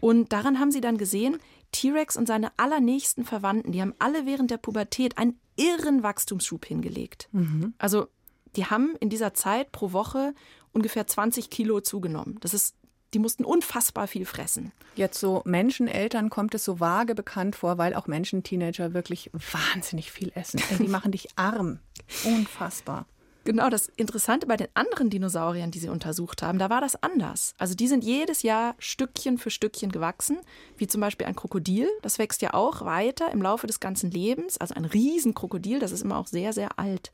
Und 0.00 0.32
daran 0.32 0.60
haben 0.60 0.70
sie 0.70 0.80
dann 0.80 0.98
gesehen, 0.98 1.38
T-Rex 1.72 2.16
und 2.16 2.26
seine 2.26 2.52
allernächsten 2.56 3.24
Verwandten, 3.24 3.72
die 3.72 3.82
haben 3.82 3.94
alle 3.98 4.24
während 4.24 4.52
der 4.52 4.58
Pubertät 4.58 5.18
einen 5.18 5.40
irren 5.56 6.04
Wachstumsschub 6.04 6.64
hingelegt. 6.64 7.28
Mhm. 7.32 7.74
Also 7.78 8.06
die 8.54 8.66
haben 8.66 8.94
in 9.00 9.10
dieser 9.10 9.34
Zeit 9.34 9.72
pro 9.72 9.92
Woche 9.92 10.32
ungefähr 10.72 11.08
20 11.08 11.50
Kilo 11.50 11.80
zugenommen. 11.80 12.38
Das 12.40 12.54
ist 12.54 12.76
die 13.14 13.18
mussten 13.18 13.44
unfassbar 13.44 14.06
viel 14.06 14.26
fressen. 14.26 14.72
Jetzt 14.94 15.20
so 15.20 15.42
Menscheneltern 15.44 16.30
kommt 16.30 16.54
es 16.54 16.64
so 16.64 16.80
vage 16.80 17.14
bekannt 17.14 17.56
vor, 17.56 17.78
weil 17.78 17.94
auch 17.94 18.06
Menschen, 18.06 18.42
Teenager 18.42 18.94
wirklich 18.94 19.30
wahnsinnig 19.32 20.12
viel 20.12 20.32
essen. 20.34 20.60
die 20.78 20.88
machen 20.88 21.12
dich 21.12 21.28
arm. 21.36 21.80
Unfassbar. 22.24 23.06
Genau, 23.48 23.70
das 23.70 23.88
Interessante 23.96 24.46
bei 24.46 24.58
den 24.58 24.68
anderen 24.74 25.08
Dinosauriern, 25.08 25.70
die 25.70 25.78
sie 25.78 25.88
untersucht 25.88 26.42
haben, 26.42 26.58
da 26.58 26.68
war 26.68 26.82
das 26.82 27.02
anders. 27.02 27.54
Also 27.56 27.74
die 27.74 27.88
sind 27.88 28.04
jedes 28.04 28.42
Jahr 28.42 28.74
Stückchen 28.78 29.38
für 29.38 29.50
Stückchen 29.50 29.90
gewachsen, 29.90 30.36
wie 30.76 30.86
zum 30.86 31.00
Beispiel 31.00 31.26
ein 31.26 31.34
Krokodil. 31.34 31.88
Das 32.02 32.18
wächst 32.18 32.42
ja 32.42 32.52
auch 32.52 32.84
weiter 32.84 33.32
im 33.32 33.40
Laufe 33.40 33.66
des 33.66 33.80
ganzen 33.80 34.10
Lebens. 34.10 34.58
Also 34.58 34.74
ein 34.74 34.84
Riesenkrokodil, 34.84 35.78
das 35.78 35.92
ist 35.92 36.02
immer 36.02 36.18
auch 36.18 36.26
sehr, 36.26 36.52
sehr 36.52 36.78
alt. 36.78 37.10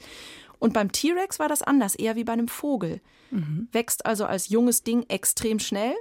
Und 0.58 0.72
beim 0.72 0.92
T-Rex 0.92 1.38
war 1.38 1.48
das 1.48 1.62
anders, 1.62 1.94
eher 1.94 2.16
wie 2.16 2.24
bei 2.24 2.32
einem 2.32 2.48
Vogel. 2.48 3.00
Mhm. 3.30 3.68
Wächst 3.72 4.06
also 4.06 4.24
als 4.24 4.48
junges 4.48 4.82
Ding 4.82 5.04
extrem 5.08 5.58
schnell 5.58 5.94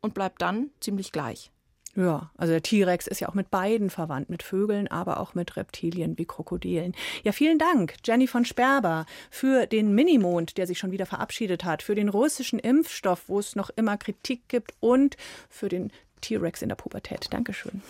und 0.00 0.14
bleibt 0.14 0.42
dann 0.42 0.70
ziemlich 0.80 1.12
gleich. 1.12 1.50
Ja, 1.98 2.30
also 2.36 2.52
der 2.52 2.62
T-Rex 2.62 3.08
ist 3.08 3.20
ja 3.20 3.28
auch 3.28 3.34
mit 3.34 3.50
beiden 3.50 3.90
verwandt, 3.90 4.30
mit 4.30 4.44
Vögeln, 4.44 4.86
aber 4.86 5.18
auch 5.18 5.34
mit 5.34 5.56
Reptilien 5.56 6.16
wie 6.16 6.26
Krokodilen. 6.26 6.94
Ja, 7.24 7.32
vielen 7.32 7.58
Dank, 7.58 7.94
Jenny 8.04 8.28
von 8.28 8.44
Sperber, 8.44 9.04
für 9.30 9.66
den 9.66 9.94
Minimond, 9.94 10.58
der 10.58 10.68
sich 10.68 10.78
schon 10.78 10.92
wieder 10.92 11.06
verabschiedet 11.06 11.64
hat, 11.64 11.82
für 11.82 11.96
den 11.96 12.08
russischen 12.08 12.60
Impfstoff, 12.60 13.24
wo 13.26 13.40
es 13.40 13.56
noch 13.56 13.70
immer 13.70 13.96
Kritik 13.96 14.48
gibt 14.48 14.74
und 14.78 15.16
für 15.48 15.68
den 15.68 15.90
T-Rex 16.20 16.62
in 16.62 16.68
der 16.68 16.76
Pubertät. 16.76 17.26
Dankeschön. 17.32 17.82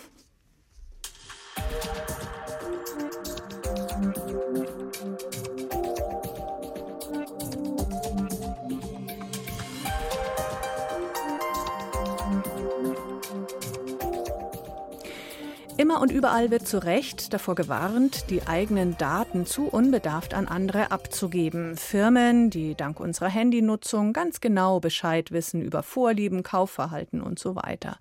Immer 15.89 16.01
und 16.01 16.11
überall 16.11 16.51
wird 16.51 16.67
zu 16.67 16.77
Recht 16.83 17.33
davor 17.33 17.55
gewarnt, 17.55 18.29
die 18.29 18.45
eigenen 18.45 18.95
Daten 18.99 19.47
zu 19.47 19.65
unbedarft 19.65 20.35
an 20.35 20.47
andere 20.47 20.91
abzugeben. 20.91 21.77
Firmen, 21.77 22.51
die 22.51 22.75
dank 22.75 22.99
unserer 22.99 23.27
Handynutzung 23.27 24.13
ganz 24.13 24.39
genau 24.39 24.79
Bescheid 24.79 25.31
wissen 25.31 25.63
über 25.63 25.81
Vorlieben, 25.81 26.43
Kaufverhalten 26.43 27.21
und 27.21 27.39
so 27.39 27.55
weiter. 27.55 27.97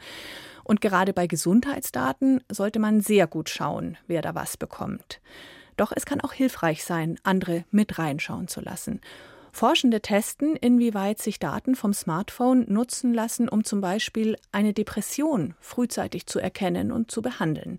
Und 0.64 0.82
gerade 0.82 1.14
bei 1.14 1.26
Gesundheitsdaten 1.26 2.42
sollte 2.52 2.78
man 2.78 3.00
sehr 3.00 3.26
gut 3.26 3.48
schauen, 3.48 3.96
wer 4.06 4.20
da 4.20 4.34
was 4.34 4.58
bekommt. 4.58 5.22
Doch 5.78 5.90
es 5.96 6.04
kann 6.04 6.20
auch 6.20 6.34
hilfreich 6.34 6.84
sein, 6.84 7.18
andere 7.22 7.64
mit 7.70 7.98
reinschauen 7.98 8.48
zu 8.48 8.60
lassen. 8.60 9.00
Forschende 9.58 10.00
testen, 10.00 10.54
inwieweit 10.54 11.20
sich 11.20 11.40
Daten 11.40 11.74
vom 11.74 11.92
Smartphone 11.92 12.64
nutzen 12.72 13.12
lassen, 13.12 13.48
um 13.48 13.64
zum 13.64 13.80
Beispiel 13.80 14.36
eine 14.52 14.72
Depression 14.72 15.56
frühzeitig 15.58 16.26
zu 16.28 16.38
erkennen 16.38 16.92
und 16.92 17.10
zu 17.10 17.22
behandeln. 17.22 17.78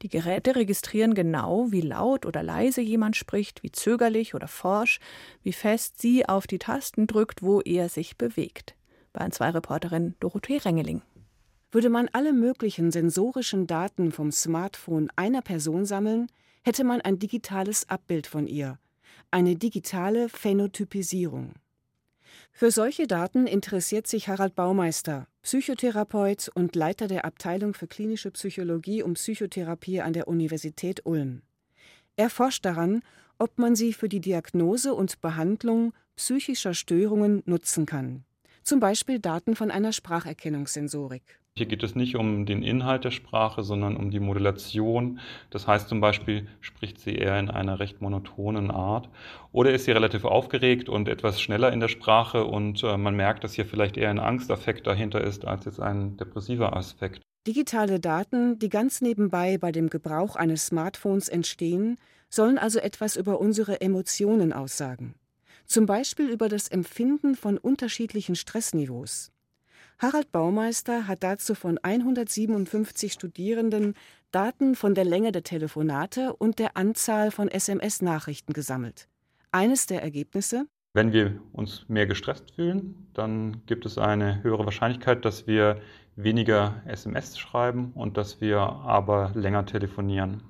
Die 0.00 0.08
Geräte 0.08 0.56
registrieren 0.56 1.12
genau, 1.12 1.66
wie 1.70 1.82
laut 1.82 2.24
oder 2.24 2.42
leise 2.42 2.80
jemand 2.80 3.14
spricht, 3.14 3.62
wie 3.62 3.70
zögerlich 3.70 4.34
oder 4.34 4.48
forsch, 4.48 5.00
wie 5.42 5.52
fest 5.52 6.00
sie 6.00 6.26
auf 6.26 6.46
die 6.46 6.58
Tasten 6.58 7.06
drückt, 7.06 7.42
wo 7.42 7.60
er 7.60 7.90
sich 7.90 8.16
bewegt. 8.16 8.74
Bayern 9.12 9.30
2 9.30 9.50
Reporterin 9.50 10.14
Dorothee 10.20 10.56
Rengeling. 10.56 11.02
Würde 11.70 11.90
man 11.90 12.08
alle 12.14 12.32
möglichen 12.32 12.90
sensorischen 12.90 13.66
Daten 13.66 14.12
vom 14.12 14.32
Smartphone 14.32 15.10
einer 15.14 15.42
Person 15.42 15.84
sammeln, 15.84 16.28
hätte 16.64 16.84
man 16.84 17.02
ein 17.02 17.18
digitales 17.18 17.86
Abbild 17.90 18.26
von 18.26 18.46
ihr, 18.46 18.78
eine 19.30 19.56
digitale 19.56 20.28
Phänotypisierung. 20.28 21.54
Für 22.50 22.70
solche 22.70 23.06
Daten 23.06 23.46
interessiert 23.46 24.06
sich 24.06 24.28
Harald 24.28 24.54
Baumeister, 24.54 25.28
Psychotherapeut 25.42 26.50
und 26.54 26.74
Leiter 26.74 27.06
der 27.06 27.24
Abteilung 27.24 27.74
für 27.74 27.86
klinische 27.86 28.30
Psychologie 28.30 29.02
und 29.02 29.14
Psychotherapie 29.14 30.00
an 30.00 30.12
der 30.12 30.28
Universität 30.28 31.04
Ulm. 31.04 31.42
Er 32.16 32.30
forscht 32.30 32.64
daran, 32.64 33.02
ob 33.38 33.58
man 33.58 33.76
sie 33.76 33.92
für 33.92 34.08
die 34.08 34.20
Diagnose 34.20 34.94
und 34.94 35.20
Behandlung 35.20 35.92
psychischer 36.16 36.74
Störungen 36.74 37.42
nutzen 37.46 37.86
kann, 37.86 38.24
zum 38.64 38.80
Beispiel 38.80 39.20
Daten 39.20 39.54
von 39.54 39.70
einer 39.70 39.92
Spracherkennungssensorik. 39.92 41.38
Hier 41.58 41.66
geht 41.66 41.82
es 41.82 41.96
nicht 41.96 42.14
um 42.14 42.46
den 42.46 42.62
Inhalt 42.62 43.04
der 43.04 43.10
Sprache, 43.10 43.64
sondern 43.64 43.96
um 43.96 44.12
die 44.12 44.20
Modulation. 44.20 45.18
Das 45.50 45.66
heißt 45.66 45.88
zum 45.88 46.00
Beispiel, 46.00 46.46
spricht 46.60 47.00
sie 47.00 47.16
eher 47.16 47.36
in 47.38 47.50
einer 47.50 47.80
recht 47.80 48.00
monotonen 48.00 48.70
Art 48.70 49.08
oder 49.50 49.72
ist 49.72 49.86
sie 49.86 49.90
relativ 49.90 50.24
aufgeregt 50.24 50.88
und 50.88 51.08
etwas 51.08 51.40
schneller 51.40 51.72
in 51.72 51.80
der 51.80 51.88
Sprache 51.88 52.44
und 52.44 52.84
äh, 52.84 52.96
man 52.96 53.16
merkt, 53.16 53.42
dass 53.42 53.54
hier 53.54 53.66
vielleicht 53.66 53.96
eher 53.96 54.10
ein 54.10 54.20
Angstaffekt 54.20 54.86
dahinter 54.86 55.20
ist 55.20 55.44
als 55.44 55.64
jetzt 55.64 55.80
ein 55.80 56.16
depressiver 56.16 56.76
Aspekt. 56.76 57.22
Digitale 57.48 57.98
Daten, 57.98 58.60
die 58.60 58.68
ganz 58.68 59.00
nebenbei 59.00 59.58
bei 59.58 59.72
dem 59.72 59.90
Gebrauch 59.90 60.36
eines 60.36 60.66
Smartphones 60.66 61.28
entstehen, 61.28 61.96
sollen 62.30 62.56
also 62.56 62.78
etwas 62.78 63.16
über 63.16 63.40
unsere 63.40 63.80
Emotionen 63.80 64.52
aussagen. 64.52 65.16
Zum 65.66 65.86
Beispiel 65.86 66.28
über 66.28 66.48
das 66.48 66.68
Empfinden 66.68 67.34
von 67.34 67.58
unterschiedlichen 67.58 68.36
Stressniveaus. 68.36 69.32
Harald 69.98 70.30
Baumeister 70.30 71.08
hat 71.08 71.22
dazu 71.22 71.54
von 71.54 71.78
157 71.78 73.12
Studierenden 73.12 73.94
Daten 74.30 74.74
von 74.74 74.94
der 74.94 75.04
Länge 75.04 75.32
der 75.32 75.42
Telefonate 75.42 76.34
und 76.34 76.58
der 76.58 76.76
Anzahl 76.76 77.30
von 77.30 77.48
SMS-Nachrichten 77.48 78.52
gesammelt. 78.52 79.08
Eines 79.50 79.86
der 79.86 80.02
Ergebnisse 80.02 80.66
wenn 80.94 81.12
wir 81.12 81.40
uns 81.52 81.84
mehr 81.88 82.06
gestresst 82.06 82.50
fühlen, 82.56 83.06
dann 83.12 83.62
gibt 83.66 83.86
es 83.86 83.98
eine 83.98 84.42
höhere 84.42 84.64
Wahrscheinlichkeit, 84.64 85.24
dass 85.24 85.46
wir 85.46 85.80
weniger 86.16 86.82
SMS 86.86 87.38
schreiben 87.38 87.92
und 87.94 88.16
dass 88.16 88.40
wir 88.40 88.58
aber 88.58 89.30
länger 89.34 89.66
telefonieren. 89.66 90.42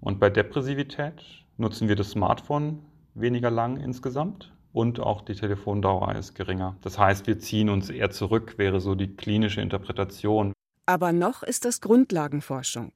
Und 0.00 0.20
bei 0.20 0.30
Depressivität 0.30 1.24
nutzen 1.56 1.88
wir 1.88 1.96
das 1.96 2.10
Smartphone 2.10 2.80
weniger 3.14 3.50
lang 3.50 3.78
insgesamt 3.78 4.52
und 4.72 5.00
auch 5.00 5.22
die 5.22 5.34
Telefondauer 5.34 6.14
ist 6.14 6.34
geringer. 6.34 6.76
Das 6.82 6.98
heißt, 6.98 7.26
wir 7.26 7.38
ziehen 7.38 7.68
uns 7.68 7.90
eher 7.90 8.10
zurück, 8.10 8.54
wäre 8.56 8.80
so 8.80 8.94
die 8.94 9.14
klinische 9.14 9.60
Interpretation. 9.60 10.52
Aber 10.86 11.12
noch 11.12 11.42
ist 11.42 11.64
das 11.64 11.80
Grundlagenforschung. 11.80 12.92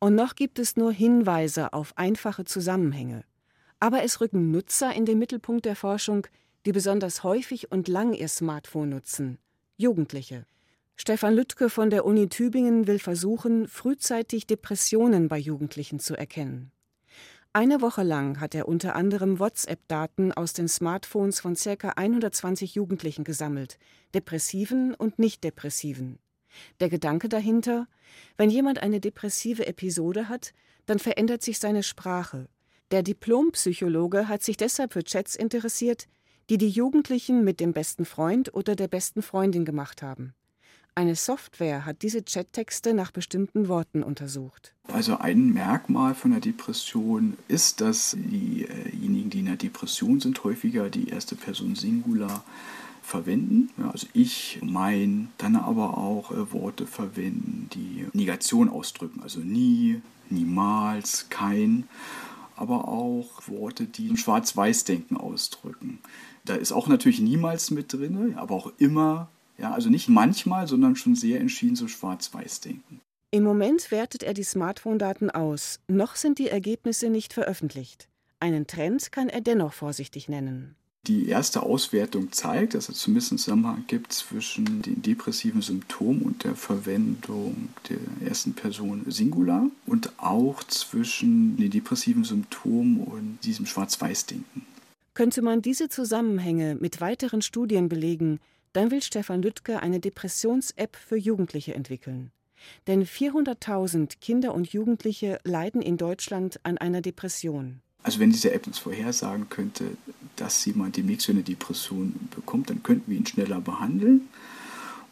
Und 0.00 0.14
noch 0.14 0.34
gibt 0.34 0.58
es 0.58 0.76
nur 0.76 0.92
Hinweise 0.92 1.72
auf 1.72 1.96
einfache 1.96 2.44
Zusammenhänge. 2.44 3.24
Aber 3.80 4.02
es 4.02 4.20
rücken 4.20 4.50
Nutzer 4.50 4.94
in 4.94 5.04
den 5.04 5.18
Mittelpunkt 5.18 5.64
der 5.64 5.76
Forschung, 5.76 6.26
die 6.66 6.72
besonders 6.72 7.22
häufig 7.22 7.70
und 7.70 7.88
lang 7.88 8.12
ihr 8.12 8.28
Smartphone 8.28 8.90
nutzen. 8.90 9.38
Jugendliche. 9.76 10.46
Stefan 10.96 11.34
Lüttke 11.34 11.68
von 11.68 11.90
der 11.90 12.04
Uni 12.04 12.28
Tübingen 12.28 12.86
will 12.86 12.98
versuchen, 12.98 13.66
frühzeitig 13.66 14.46
Depressionen 14.46 15.28
bei 15.28 15.38
Jugendlichen 15.38 15.98
zu 15.98 16.16
erkennen. 16.16 16.70
Eine 17.56 17.80
Woche 17.80 18.02
lang 18.02 18.40
hat 18.40 18.56
er 18.56 18.66
unter 18.66 18.96
anderem 18.96 19.38
WhatsApp-Daten 19.38 20.32
aus 20.32 20.54
den 20.54 20.66
Smartphones 20.66 21.38
von 21.38 21.54
ca. 21.54 21.90
120 21.90 22.74
Jugendlichen 22.74 23.22
gesammelt, 23.22 23.78
depressiven 24.12 24.92
und 24.92 25.20
nicht 25.20 25.44
depressiven. 25.44 26.18
Der 26.80 26.88
Gedanke 26.88 27.28
dahinter, 27.28 27.86
wenn 28.36 28.50
jemand 28.50 28.80
eine 28.82 28.98
depressive 28.98 29.68
Episode 29.68 30.28
hat, 30.28 30.52
dann 30.86 30.98
verändert 30.98 31.42
sich 31.42 31.60
seine 31.60 31.84
Sprache. 31.84 32.48
Der 32.90 33.04
Diplompsychologe 33.04 34.26
hat 34.26 34.42
sich 34.42 34.56
deshalb 34.56 34.92
für 34.92 35.04
Chats 35.04 35.36
interessiert, 35.36 36.08
die 36.50 36.58
die 36.58 36.70
Jugendlichen 36.70 37.44
mit 37.44 37.60
dem 37.60 37.72
besten 37.72 38.04
Freund 38.04 38.52
oder 38.52 38.74
der 38.74 38.88
besten 38.88 39.22
Freundin 39.22 39.64
gemacht 39.64 40.02
haben. 40.02 40.34
Eine 40.96 41.16
Software 41.16 41.84
hat 41.84 42.02
diese 42.02 42.24
Chattexte 42.24 42.94
nach 42.94 43.10
bestimmten 43.10 43.66
Worten 43.66 44.04
untersucht. 44.04 44.74
Also 44.86 45.16
ein 45.16 45.52
Merkmal 45.52 46.14
von 46.14 46.30
der 46.30 46.40
Depression 46.40 47.36
ist, 47.48 47.80
dass 47.80 48.16
diejenigen, 48.16 49.28
die 49.28 49.40
in 49.40 49.46
der 49.46 49.56
Depression 49.56 50.20
sind, 50.20 50.44
häufiger 50.44 50.90
die 50.90 51.08
erste 51.08 51.34
Person 51.34 51.74
Singular 51.74 52.44
verwenden. 53.02 53.70
Also 53.90 54.06
ich, 54.12 54.60
mein, 54.62 55.28
dann 55.36 55.56
aber 55.56 55.98
auch 55.98 56.30
äh, 56.30 56.52
Worte 56.52 56.86
verwenden, 56.86 57.68
die 57.74 58.06
Negation 58.12 58.68
ausdrücken. 58.68 59.20
Also 59.20 59.40
nie, 59.40 60.00
niemals, 60.30 61.28
kein. 61.28 61.88
Aber 62.54 62.86
auch 62.86 63.48
Worte, 63.48 63.86
die 63.86 64.16
Schwarz-Weiß-Denken 64.16 65.16
ausdrücken. 65.16 65.98
Da 66.44 66.54
ist 66.54 66.70
auch 66.70 66.86
natürlich 66.86 67.20
niemals 67.20 67.72
mit 67.72 67.92
drin, 67.92 68.34
aber 68.36 68.54
auch 68.54 68.72
immer 68.78 69.28
ja, 69.58 69.72
also 69.72 69.90
nicht 69.90 70.08
manchmal, 70.08 70.66
sondern 70.66 70.96
schon 70.96 71.14
sehr 71.14 71.40
entschieden 71.40 71.76
so 71.76 71.88
schwarz-weiß 71.88 72.60
denken. 72.60 73.00
Im 73.30 73.42
Moment 73.42 73.90
wertet 73.90 74.22
er 74.22 74.34
die 74.34 74.44
Smartphone-Daten 74.44 75.30
aus. 75.30 75.80
Noch 75.88 76.14
sind 76.14 76.38
die 76.38 76.48
Ergebnisse 76.48 77.10
nicht 77.10 77.32
veröffentlicht. 77.32 78.08
Einen 78.38 78.66
Trend 78.66 79.10
kann 79.10 79.28
er 79.28 79.40
dennoch 79.40 79.72
vorsichtig 79.72 80.28
nennen. 80.28 80.76
Die 81.06 81.28
erste 81.28 81.62
Auswertung 81.62 82.32
zeigt, 82.32 82.72
dass 82.72 82.88
es 82.88 82.96
zumindest 82.96 83.32
einen 83.32 83.38
Zusammenhang 83.38 83.84
gibt 83.86 84.12
zwischen 84.12 84.80
den 84.80 85.02
depressiven 85.02 85.60
Symptomen 85.60 86.22
und 86.22 86.44
der 86.44 86.54
Verwendung 86.54 87.68
der 87.90 87.98
ersten 88.26 88.54
Person 88.54 89.04
Singular 89.08 89.68
und 89.84 90.12
auch 90.18 90.64
zwischen 90.64 91.58
den 91.58 91.70
depressiven 91.70 92.24
Symptomen 92.24 93.00
und 93.00 93.38
diesem 93.44 93.66
Schwarz-Weiß-Denken. 93.66 94.64
Könnte 95.12 95.42
man 95.42 95.60
diese 95.60 95.90
Zusammenhänge 95.90 96.76
mit 96.80 97.02
weiteren 97.02 97.42
Studien 97.42 97.90
belegen, 97.90 98.40
dann 98.74 98.90
will 98.90 99.02
Stefan 99.02 99.40
Lüttke 99.40 99.80
eine 99.80 100.00
Depressions-App 100.00 100.96
für 100.96 101.16
Jugendliche 101.16 101.74
entwickeln. 101.74 102.30
Denn 102.86 103.06
400.000 103.06 104.18
Kinder 104.20 104.54
und 104.54 104.72
Jugendliche 104.72 105.38
leiden 105.44 105.80
in 105.80 105.96
Deutschland 105.96 106.60
an 106.64 106.76
einer 106.78 107.00
Depression. 107.00 107.80
Also 108.02 108.20
wenn 108.20 108.30
diese 108.30 108.52
App 108.52 108.66
uns 108.66 108.78
vorhersagen 108.78 109.48
könnte, 109.48 109.96
dass 110.36 110.64
jemand 110.66 110.96
demnächst 110.96 111.30
eine 111.30 111.42
Depression 111.42 112.28
bekommt, 112.34 112.68
dann 112.68 112.82
könnten 112.82 113.10
wir 113.10 113.16
ihn 113.16 113.26
schneller 113.26 113.60
behandeln. 113.60 114.28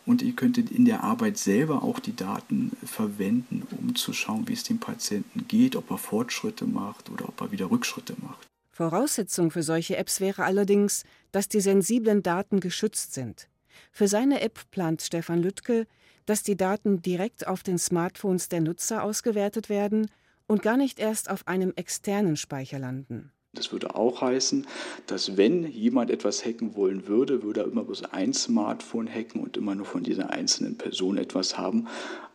Und 0.05 0.20
ihr 0.20 0.33
könntet 0.33 0.70
in 0.72 0.85
der 0.85 1.05
Arbeit 1.05 1.38
selber 1.38 1.85
auch 1.85 2.01
die 2.01 2.16
Daten 2.16 2.72
verwenden, 2.85 3.62
um 3.70 3.94
zu 3.94 4.12
schauen, 4.12 4.48
wie 4.48 4.55
es 4.55 4.64
dem 4.64 4.81
Patienten 4.81 5.46
geht, 5.46 5.77
ob 5.77 5.90
er 5.90 5.98
Fortschritte 5.98 6.66
macht 6.66 7.09
oder 7.09 7.29
ob 7.29 7.40
er 7.40 7.53
wieder 7.53 7.70
Rückschritte 7.70 8.16
macht. 8.20 8.48
Voraussetzung 8.72 9.51
für 9.51 9.62
solche 9.62 9.96
Apps 9.96 10.20
wäre 10.20 10.44
allerdings, 10.44 11.05
dass 11.31 11.48
die 11.48 11.61
sensiblen 11.61 12.22
Daten 12.22 12.59
geschützt 12.59 13.14
sind. 13.14 13.48
Für 13.91 14.09
seine 14.09 14.41
App 14.41 14.71
plant 14.71 15.03
Stefan 15.03 15.43
Lüttke, 15.43 15.87
dass 16.27 16.43
die 16.43 16.57
Daten 16.57 17.03
direkt 17.03 17.47
auf 17.47 17.63
den 17.63 17.79
Smartphones 17.79 18.49
der 18.49 18.61
Nutzer 18.61 19.03
ausgewertet 19.03 19.69
werden 19.69 20.09
und 20.47 20.63
gar 20.63 20.77
nicht 20.77 20.99
erst 20.99 21.31
auf 21.31 21.47
einem 21.49 21.73
externen 21.77 22.37
Speicher 22.37 22.79
landen. 22.79 23.33
Das 23.55 23.71
würde 23.71 23.95
auch 23.95 24.23
heißen, 24.23 24.67
dass 25.07 25.37
wenn 25.37 25.67
jemand 25.71 26.11
etwas 26.11 26.45
hacken 26.45 26.75
wollen 26.75 27.07
würde, 27.07 27.43
würde 27.43 27.61
er 27.61 27.67
immer 27.67 27.85
bloß 27.85 28.05
ein 28.05 28.33
Smartphone 28.33 29.13
hacken 29.13 29.43
und 29.43 29.59
immer 29.59 29.75
nur 29.75 29.85
von 29.85 30.03
dieser 30.03 30.31
einzelnen 30.31 30.79
Person 30.79 31.19
etwas 31.19 31.59
haben, 31.59 31.87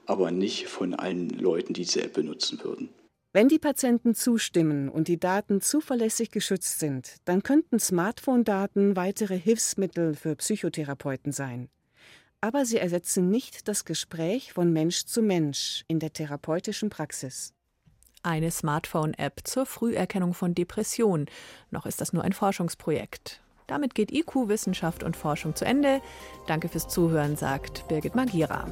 aber 0.05 0.29
nicht 0.29 0.67
von 0.67 0.93
allen 0.93 1.29
Leuten, 1.29 1.73
die 1.73 1.81
diese 1.81 2.03
App 2.03 2.13
benutzen 2.13 2.59
würden. 2.63 2.89
Wenn 3.37 3.49
die 3.49 3.59
Patienten 3.59 4.15
zustimmen 4.15 4.89
und 4.89 5.07
die 5.07 5.19
Daten 5.19 5.61
zuverlässig 5.61 6.31
geschützt 6.31 6.79
sind, 6.79 7.17
dann 7.25 7.43
könnten 7.43 7.77
Smartphone-Daten 7.77 8.95
weitere 8.95 9.37
Hilfsmittel 9.37 10.15
für 10.15 10.35
Psychotherapeuten 10.35 11.31
sein. 11.31 11.69
Aber 12.41 12.65
sie 12.65 12.77
ersetzen 12.77 13.29
nicht 13.29 13.67
das 13.67 13.85
Gespräch 13.85 14.53
von 14.53 14.73
Mensch 14.73 15.05
zu 15.05 15.21
Mensch 15.21 15.85
in 15.87 15.99
der 15.99 16.13
therapeutischen 16.13 16.89
Praxis. 16.89 17.53
Eine 18.23 18.49
Smartphone-App 18.49 19.41
zur 19.43 19.67
Früherkennung 19.67 20.33
von 20.33 20.55
Depressionen. 20.55 21.27
Noch 21.69 21.85
ist 21.85 22.01
das 22.01 22.13
nur 22.13 22.23
ein 22.23 22.33
Forschungsprojekt. 22.33 23.43
Damit 23.67 23.93
geht 23.93 24.11
IQ 24.11 24.47
Wissenschaft 24.47 25.03
und 25.03 25.15
Forschung 25.15 25.55
zu 25.55 25.63
Ende. 25.63 26.01
Danke 26.47 26.69
fürs 26.69 26.87
Zuhören, 26.87 27.35
sagt 27.35 27.87
Birgit 27.87 28.15
Magira. 28.15 28.67